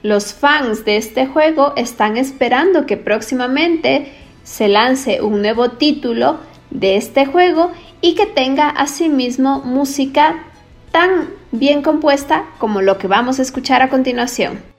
Los 0.05 0.35
fans 0.35 0.85
de 0.85 0.99
este 0.99 1.27
juego 1.27 1.73
están 1.77 2.19
esperando 2.19 2.85
que 2.85 2.99
próximamente 2.99 4.13
se 4.43 4.69
lance 4.69 5.23
un 5.23 5.41
nuevo 5.41 5.71
título 5.71 6.41
de 6.69 6.99
este 6.99 7.25
juego 7.25 7.73
y 8.03 8.15
que 8.15 8.27
tenga 8.27 8.69
asimismo 8.69 9.61
música 9.61 10.45
tan 10.93 11.31
bien 11.53 11.81
compuesta 11.81 12.45
como 12.59 12.83
lo 12.83 12.99
que 12.99 13.07
vamos 13.07 13.39
a 13.39 13.43
escuchar 13.43 13.81
a 13.81 13.89
continuación. 13.89 14.74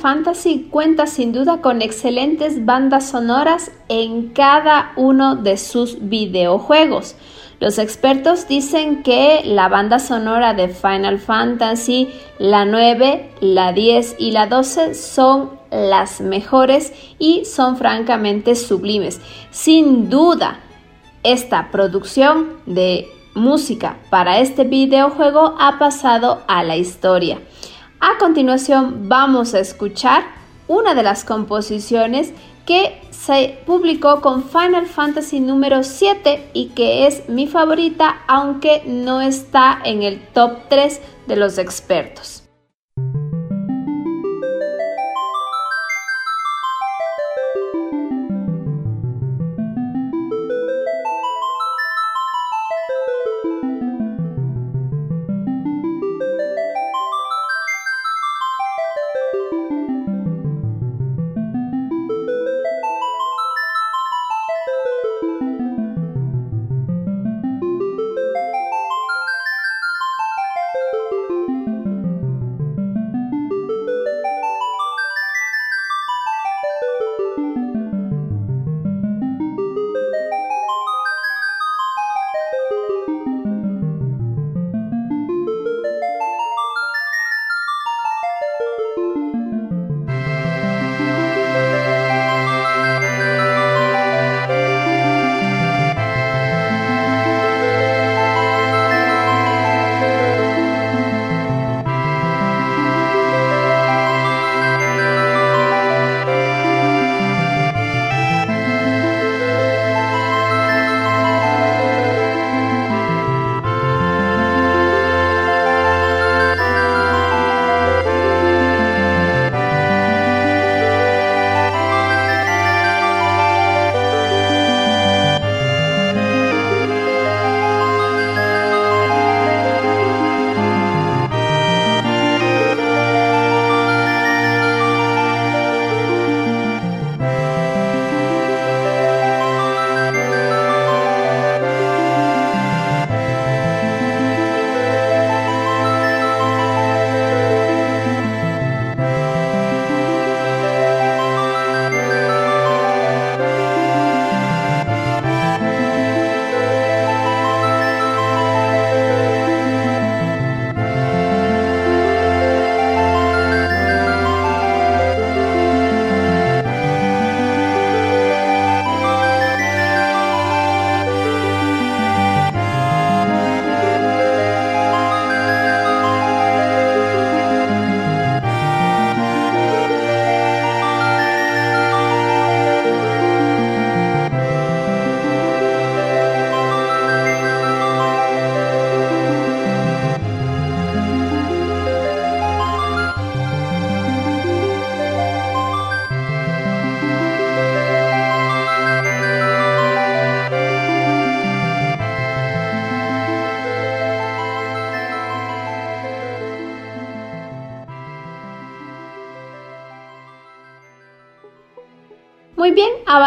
Fantasy 0.00 0.68
cuenta 0.70 1.06
sin 1.06 1.32
duda 1.32 1.60
con 1.60 1.82
excelentes 1.82 2.64
bandas 2.64 3.10
sonoras 3.10 3.70
en 3.88 4.30
cada 4.30 4.92
uno 4.96 5.36
de 5.36 5.56
sus 5.56 6.08
videojuegos. 6.08 7.16
Los 7.60 7.78
expertos 7.78 8.48
dicen 8.48 9.02
que 9.02 9.42
la 9.44 9.68
banda 9.68 9.98
sonora 9.98 10.54
de 10.54 10.68
Final 10.68 11.18
Fantasy, 11.18 12.08
la 12.38 12.64
9, 12.64 13.32
la 13.40 13.72
10 13.72 14.16
y 14.18 14.30
la 14.30 14.46
12 14.46 14.94
son 14.94 15.50
las 15.70 16.22
mejores 16.22 16.92
y 17.18 17.44
son 17.44 17.76
francamente 17.76 18.54
sublimes. 18.54 19.20
Sin 19.50 20.08
duda, 20.08 20.60
esta 21.22 21.70
producción 21.70 22.56
de 22.64 23.06
música 23.34 23.98
para 24.08 24.40
este 24.40 24.64
videojuego 24.64 25.54
ha 25.58 25.78
pasado 25.78 26.42
a 26.48 26.62
la 26.64 26.76
historia. 26.76 27.40
A 28.02 28.16
continuación 28.18 29.10
vamos 29.10 29.52
a 29.52 29.60
escuchar 29.60 30.24
una 30.68 30.94
de 30.94 31.02
las 31.02 31.22
composiciones 31.22 32.32
que 32.64 32.98
se 33.10 33.58
publicó 33.66 34.22
con 34.22 34.42
Final 34.42 34.86
Fantasy 34.86 35.38
número 35.38 35.82
7 35.82 36.48
y 36.54 36.68
que 36.68 37.06
es 37.06 37.28
mi 37.28 37.46
favorita 37.46 38.22
aunque 38.26 38.84
no 38.86 39.20
está 39.20 39.78
en 39.84 40.02
el 40.02 40.26
top 40.28 40.60
3 40.70 40.98
de 41.26 41.36
los 41.36 41.58
expertos. 41.58 42.39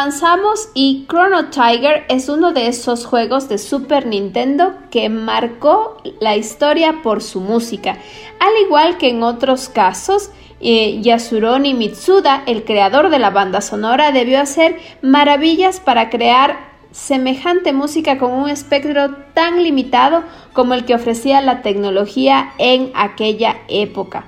Avanzamos 0.03 0.67
y 0.73 1.05
Chrono 1.07 1.45
Tiger 1.45 2.03
es 2.09 2.27
uno 2.27 2.51
de 2.51 2.67
esos 2.67 3.05
juegos 3.05 3.47
de 3.47 3.57
Super 3.57 4.05
Nintendo 4.05 4.73
que 4.91 5.07
marcó 5.07 5.95
la 6.19 6.35
historia 6.35 7.01
por 7.01 7.23
su 7.23 7.39
música. 7.39 7.97
Al 8.37 8.65
igual 8.65 8.97
que 8.97 9.07
en 9.07 9.23
otros 9.23 9.69
casos, 9.69 10.29
eh, 10.59 10.99
Yasuroni 11.01 11.73
Mitsuda, 11.73 12.43
el 12.47 12.65
creador 12.65 13.11
de 13.11 13.19
la 13.19 13.29
banda 13.29 13.61
sonora, 13.61 14.11
debió 14.11 14.41
hacer 14.41 14.77
maravillas 15.01 15.79
para 15.79 16.09
crear 16.09 16.57
semejante 16.91 17.71
música 17.71 18.17
con 18.17 18.33
un 18.33 18.49
espectro 18.49 19.15
tan 19.33 19.63
limitado 19.63 20.25
como 20.51 20.73
el 20.73 20.83
que 20.83 20.95
ofrecía 20.95 21.39
la 21.39 21.61
tecnología 21.61 22.51
en 22.57 22.91
aquella 22.93 23.55
época. 23.69 24.25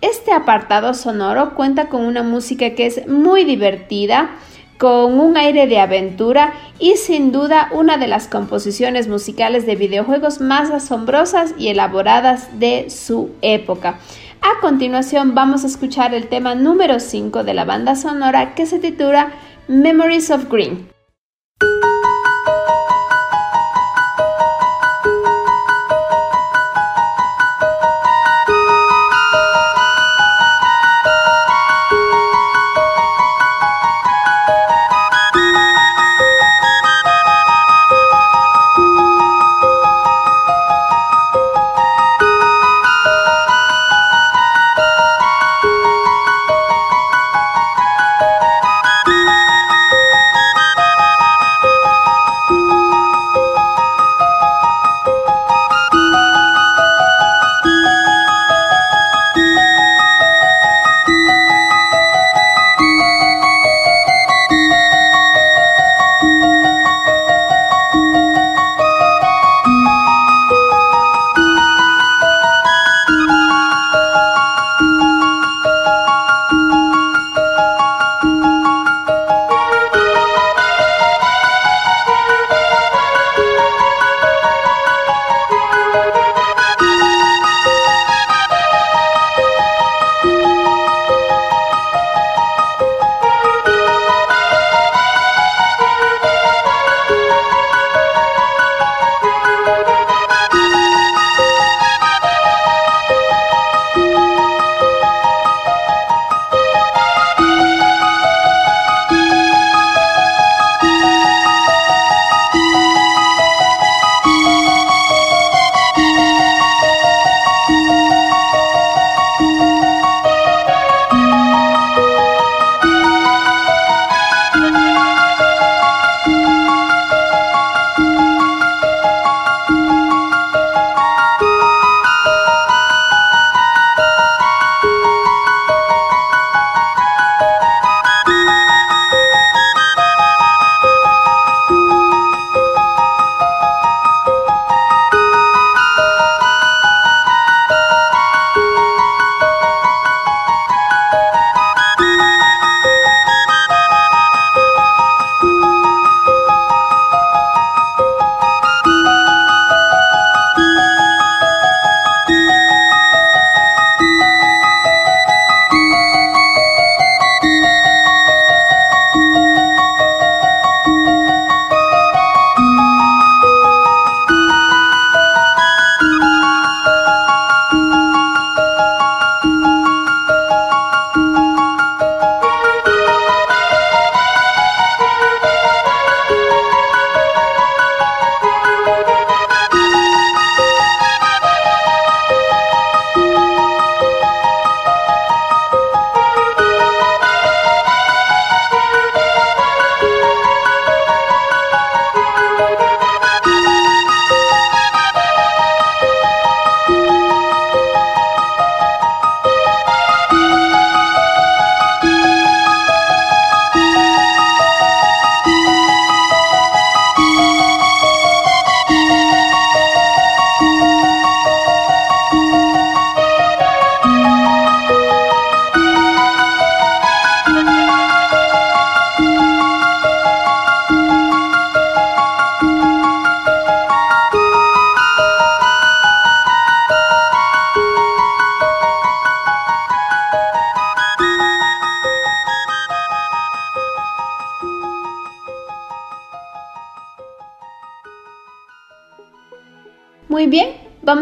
Este 0.00 0.32
apartado 0.32 0.94
sonoro 0.94 1.54
cuenta 1.54 1.90
con 1.90 2.06
una 2.06 2.22
música 2.22 2.70
que 2.74 2.86
es 2.86 3.06
muy 3.08 3.44
divertida, 3.44 4.30
con 4.78 5.18
un 5.18 5.36
aire 5.36 5.66
de 5.66 5.80
aventura 5.80 6.54
y 6.78 6.96
sin 6.96 7.32
duda 7.32 7.68
una 7.72 7.98
de 7.98 8.06
las 8.06 8.28
composiciones 8.28 9.08
musicales 9.08 9.66
de 9.66 9.76
videojuegos 9.76 10.40
más 10.40 10.70
asombrosas 10.70 11.54
y 11.58 11.68
elaboradas 11.68 12.58
de 12.58 12.88
su 12.88 13.30
época. 13.42 13.98
A 14.40 14.60
continuación 14.60 15.34
vamos 15.34 15.64
a 15.64 15.66
escuchar 15.66 16.14
el 16.14 16.28
tema 16.28 16.54
número 16.54 17.00
5 17.00 17.42
de 17.42 17.54
la 17.54 17.64
banda 17.64 17.96
sonora 17.96 18.54
que 18.54 18.66
se 18.66 18.78
titula 18.78 19.32
Memories 19.66 20.30
of 20.30 20.48
Green. 20.48 20.88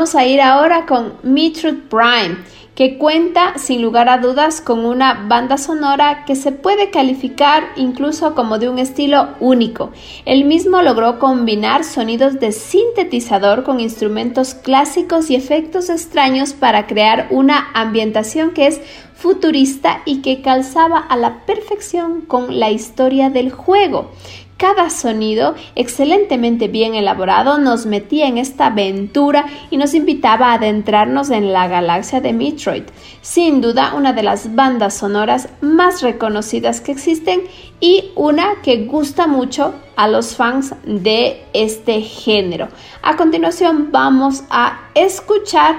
Vamos 0.06 0.14
a 0.14 0.24
ir 0.24 0.40
ahora 0.40 0.86
con 0.86 1.14
Metroid 1.24 1.78
Prime, 1.90 2.36
que 2.76 2.96
cuenta 2.96 3.58
sin 3.58 3.82
lugar 3.82 4.08
a 4.08 4.18
dudas 4.18 4.60
con 4.60 4.84
una 4.84 5.26
banda 5.26 5.58
sonora 5.58 6.24
que 6.24 6.36
se 6.36 6.52
puede 6.52 6.90
calificar 6.90 7.64
incluso 7.74 8.36
como 8.36 8.60
de 8.60 8.68
un 8.68 8.78
estilo 8.78 9.30
único. 9.40 9.90
El 10.24 10.44
mismo 10.44 10.80
logró 10.80 11.18
combinar 11.18 11.82
sonidos 11.82 12.38
de 12.38 12.52
sintetizador 12.52 13.64
con 13.64 13.80
instrumentos 13.80 14.54
clásicos 14.54 15.28
y 15.28 15.34
efectos 15.34 15.90
extraños 15.90 16.52
para 16.52 16.86
crear 16.86 17.26
una 17.30 17.72
ambientación 17.74 18.52
que 18.52 18.68
es 18.68 18.80
futurista 19.16 20.02
y 20.04 20.22
que 20.22 20.40
calzaba 20.40 20.98
a 20.98 21.16
la 21.16 21.46
perfección 21.46 22.20
con 22.20 22.60
la 22.60 22.70
historia 22.70 23.28
del 23.28 23.50
juego. 23.50 24.12
Cada 24.56 24.88
sonido, 24.88 25.54
excelentemente 25.74 26.68
bien 26.68 26.94
elaborado, 26.94 27.58
nos 27.58 27.84
metía 27.84 28.26
en 28.26 28.38
esta 28.38 28.68
aventura 28.68 29.44
y 29.70 29.76
nos 29.76 29.92
invitaba 29.92 30.48
a 30.50 30.54
adentrarnos 30.54 31.28
en 31.28 31.52
la 31.52 31.68
galaxia 31.68 32.22
de 32.22 32.32
Metroid. 32.32 32.84
Sin 33.20 33.60
duda, 33.60 33.92
una 33.94 34.14
de 34.14 34.22
las 34.22 34.54
bandas 34.54 34.94
sonoras 34.94 35.50
más 35.60 36.00
reconocidas 36.00 36.80
que 36.80 36.92
existen 36.92 37.42
y 37.80 38.12
una 38.14 38.62
que 38.62 38.86
gusta 38.86 39.26
mucho 39.26 39.74
a 39.94 40.08
los 40.08 40.36
fans 40.36 40.74
de 40.86 41.44
este 41.52 42.00
género. 42.00 42.68
A 43.02 43.16
continuación, 43.16 43.90
vamos 43.92 44.44
a 44.48 44.88
escuchar 44.94 45.76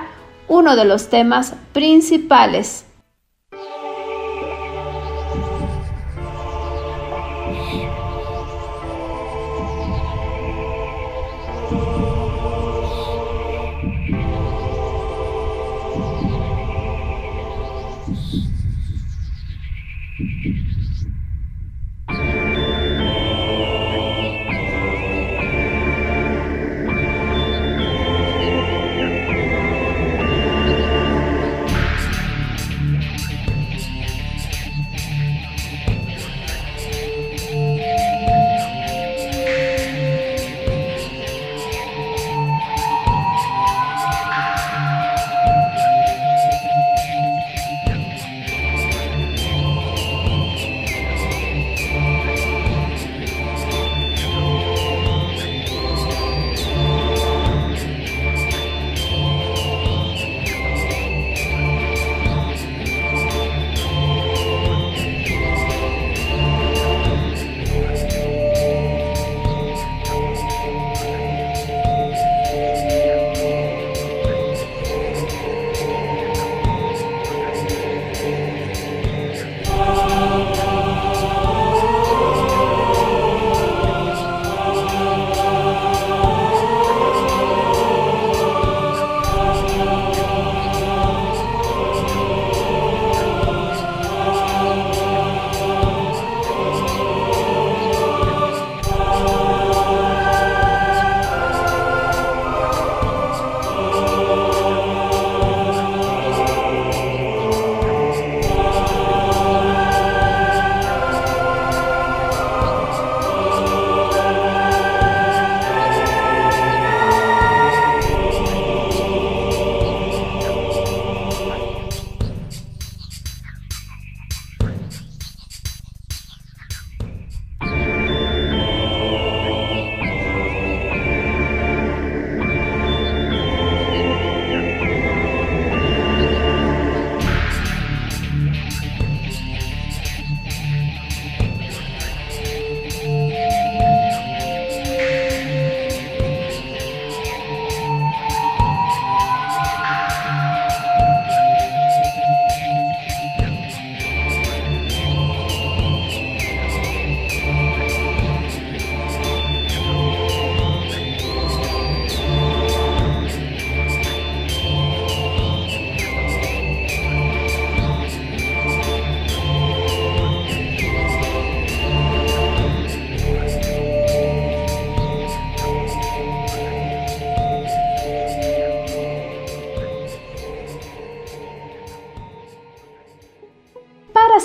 uno 0.47 0.75
de 0.75 0.85
los 0.85 1.09
temas 1.09 1.55
principales 1.73 2.86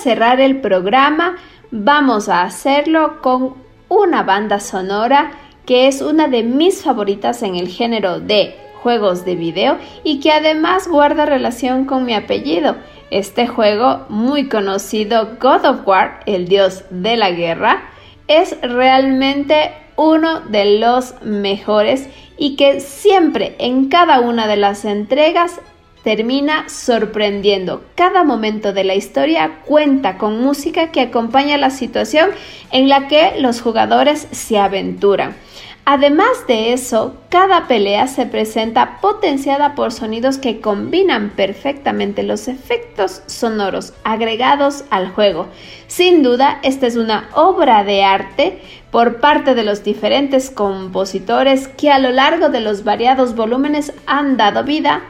cerrar 0.03 0.41
el 0.41 0.61
programa 0.61 1.37
vamos 1.71 2.29
a 2.29 2.43
hacerlo 2.43 3.23
con 3.23 3.55
una 3.89 4.25
banda 4.25 4.59
sonora 4.59 5.31
que 5.65 5.87
es 5.87 6.03
una 6.03 6.27
de 6.27 6.43
mis 6.43 6.83
favoritas 6.83 7.43
en 7.43 7.55
el 7.55 7.69
género 7.69 8.19
de 8.19 8.57
juegos 8.83 9.25
de 9.25 9.37
video 9.37 9.79
y 10.03 10.19
que 10.19 10.33
además 10.33 10.89
guarda 10.89 11.25
relación 11.25 11.85
con 11.85 12.05
mi 12.05 12.15
apellido. 12.15 12.77
Este 13.13 13.47
juego, 13.47 14.07
muy 14.09 14.49
conocido 14.49 15.37
God 15.41 15.65
of 15.67 15.87
War, 15.87 16.21
el 16.27 16.49
dios 16.49 16.85
de 16.91 17.17
la 17.17 17.31
guerra, 17.31 17.85
es 18.27 18.61
realmente 18.61 19.73
uno 19.97 20.41
de 20.41 20.81
los 20.81 21.15
mejores 21.23 22.09
y 22.37 22.57
que 22.57 22.81
siempre 22.81 23.55
en 23.59 23.89
cada 23.89 24.19
una 24.19 24.49
de 24.49 24.57
las 24.57 24.85
entregas 24.85 25.61
termina 26.03 26.69
sorprendiendo. 26.69 27.85
Cada 27.95 28.25
momento 28.25 28.73
de 28.73 28.85
la 28.85 28.95
historia 28.95 29.61
cuenta 29.65 30.19
con 30.19 30.41
música 30.41 30.91
que 30.91 31.01
acompaña 31.01 31.57
la 31.59 31.71
situación 31.71 32.31
en 32.71 32.89
la 32.89 33.09
que 33.09 33.35
los 33.39 33.61
jugadores 33.61 34.29
se 34.31 34.59
aventuran. 34.59 35.37
Además 35.85 36.47
de 36.47 36.73
eso, 36.73 37.17
cada 37.29 37.67
pelea 37.67 38.07
se 38.07 38.25
presenta 38.25 39.01
potenciada 39.01 39.75
por 39.75 39.91
sonidos 39.91 40.39
que 40.39 40.61
combinan 40.61 41.31
perfectamente 41.31 42.23
los 42.23 42.47
efectos 42.47 43.23
sonoros 43.27 43.93
agregados 44.05 44.85
al 44.91 45.09
juego. 45.09 45.49
Sin 45.89 46.23
duda, 46.23 46.61
esta 46.63 46.87
es 46.87 46.95
una 46.95 47.29
obra 47.35 47.83
de 47.83 48.05
arte 48.05 48.63
por 48.93 49.19
parte 49.19 49.57
de 49.57 49.65
los 49.65 49.83
diferentes 49.83 50.51
compositores 50.51 51.67
que 51.67 51.91
a 51.91 51.99
lo 51.99 52.11
largo 52.11 52.49
de 52.49 52.61
los 52.61 52.85
variados 52.85 53.35
volúmenes 53.35 53.93
han 54.07 54.37
dado 54.37 54.63
vida 54.63 55.03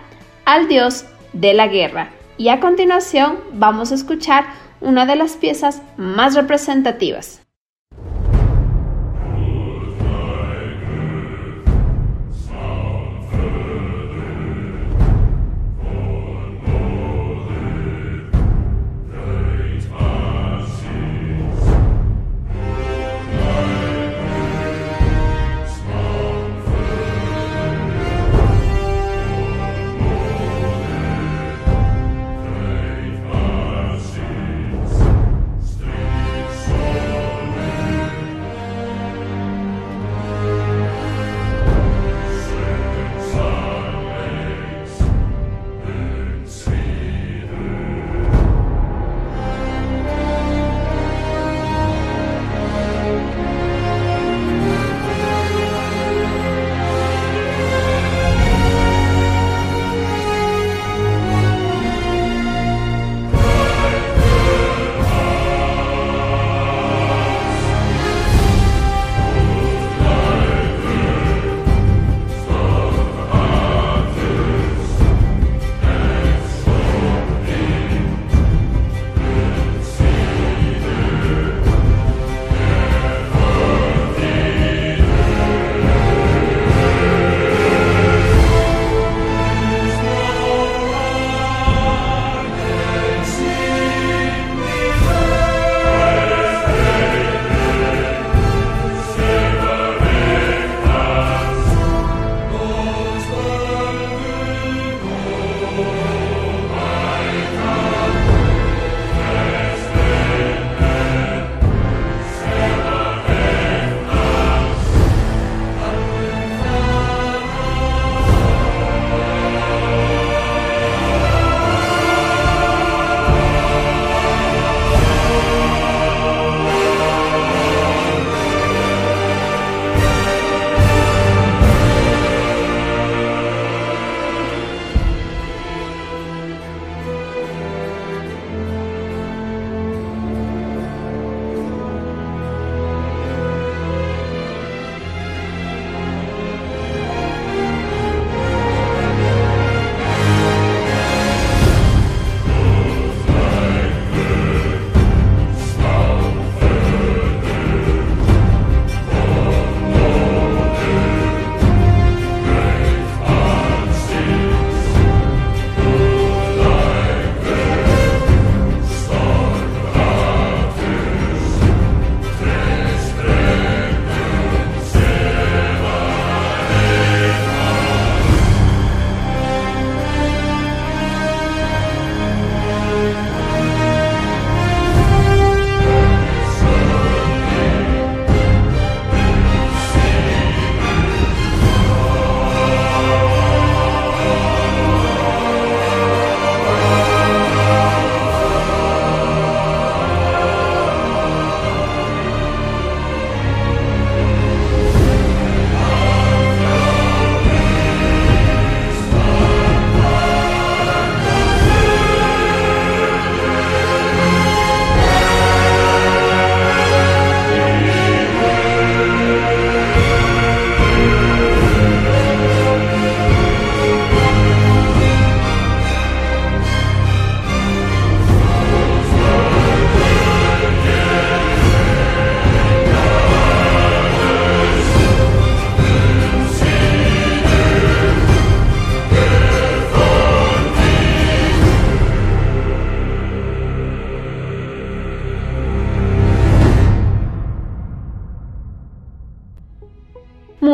al 0.44 0.68
dios 0.68 1.04
de 1.32 1.54
la 1.54 1.68
guerra. 1.68 2.10
Y 2.38 2.48
a 2.48 2.60
continuación 2.60 3.38
vamos 3.52 3.92
a 3.92 3.94
escuchar 3.94 4.46
una 4.80 5.06
de 5.06 5.16
las 5.16 5.32
piezas 5.36 5.82
más 5.96 6.34
representativas. 6.34 7.41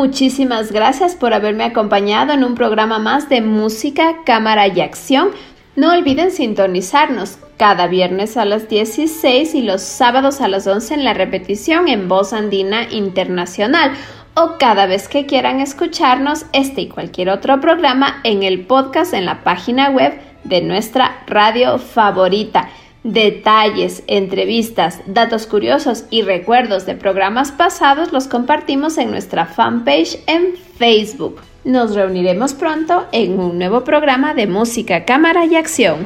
Muchísimas 0.09 0.71
gracias 0.71 1.13
por 1.15 1.35
haberme 1.35 1.65
acompañado 1.65 2.33
en 2.33 2.43
un 2.43 2.55
programa 2.55 2.97
más 2.97 3.29
de 3.29 3.41
música, 3.41 4.23
cámara 4.25 4.65
y 4.67 4.81
acción. 4.81 5.29
No 5.75 5.93
olviden 5.93 6.31
sintonizarnos 6.31 7.37
cada 7.57 7.85
viernes 7.85 8.35
a 8.35 8.43
las 8.43 8.67
16 8.67 9.53
y 9.53 9.61
los 9.61 9.83
sábados 9.83 10.41
a 10.41 10.47
las 10.47 10.65
11 10.65 10.95
en 10.95 11.03
la 11.03 11.13
repetición 11.13 11.87
en 11.87 12.07
Voz 12.07 12.33
Andina 12.33 12.91
Internacional 12.91 13.91
o 14.33 14.55
cada 14.57 14.87
vez 14.87 15.07
que 15.07 15.27
quieran 15.27 15.59
escucharnos 15.59 16.47
este 16.53 16.81
y 16.81 16.89
cualquier 16.89 17.29
otro 17.29 17.61
programa 17.61 18.19
en 18.23 18.41
el 18.41 18.65
podcast 18.65 19.13
en 19.13 19.27
la 19.27 19.43
página 19.43 19.91
web 19.91 20.19
de 20.43 20.61
nuestra 20.61 21.21
radio 21.27 21.77
favorita. 21.77 22.67
Detalles, 23.03 24.03
entrevistas, 24.07 24.99
datos 25.05 25.47
curiosos 25.47 26.03
y 26.09 26.21
recuerdos 26.21 26.85
de 26.85 26.95
programas 26.95 27.53
pasados 27.53 28.11
los 28.11 28.27
compartimos 28.27 28.97
en 28.97 29.09
nuestra 29.09 29.45
fanpage 29.45 30.19
en 30.27 30.55
Facebook. 30.77 31.39
Nos 31.63 31.95
reuniremos 31.95 32.53
pronto 32.53 33.05
en 33.13 33.39
un 33.39 33.57
nuevo 33.57 33.85
programa 33.85 34.33
de 34.33 34.47
música, 34.47 35.05
cámara 35.05 35.45
y 35.45 35.55
acción. 35.55 36.05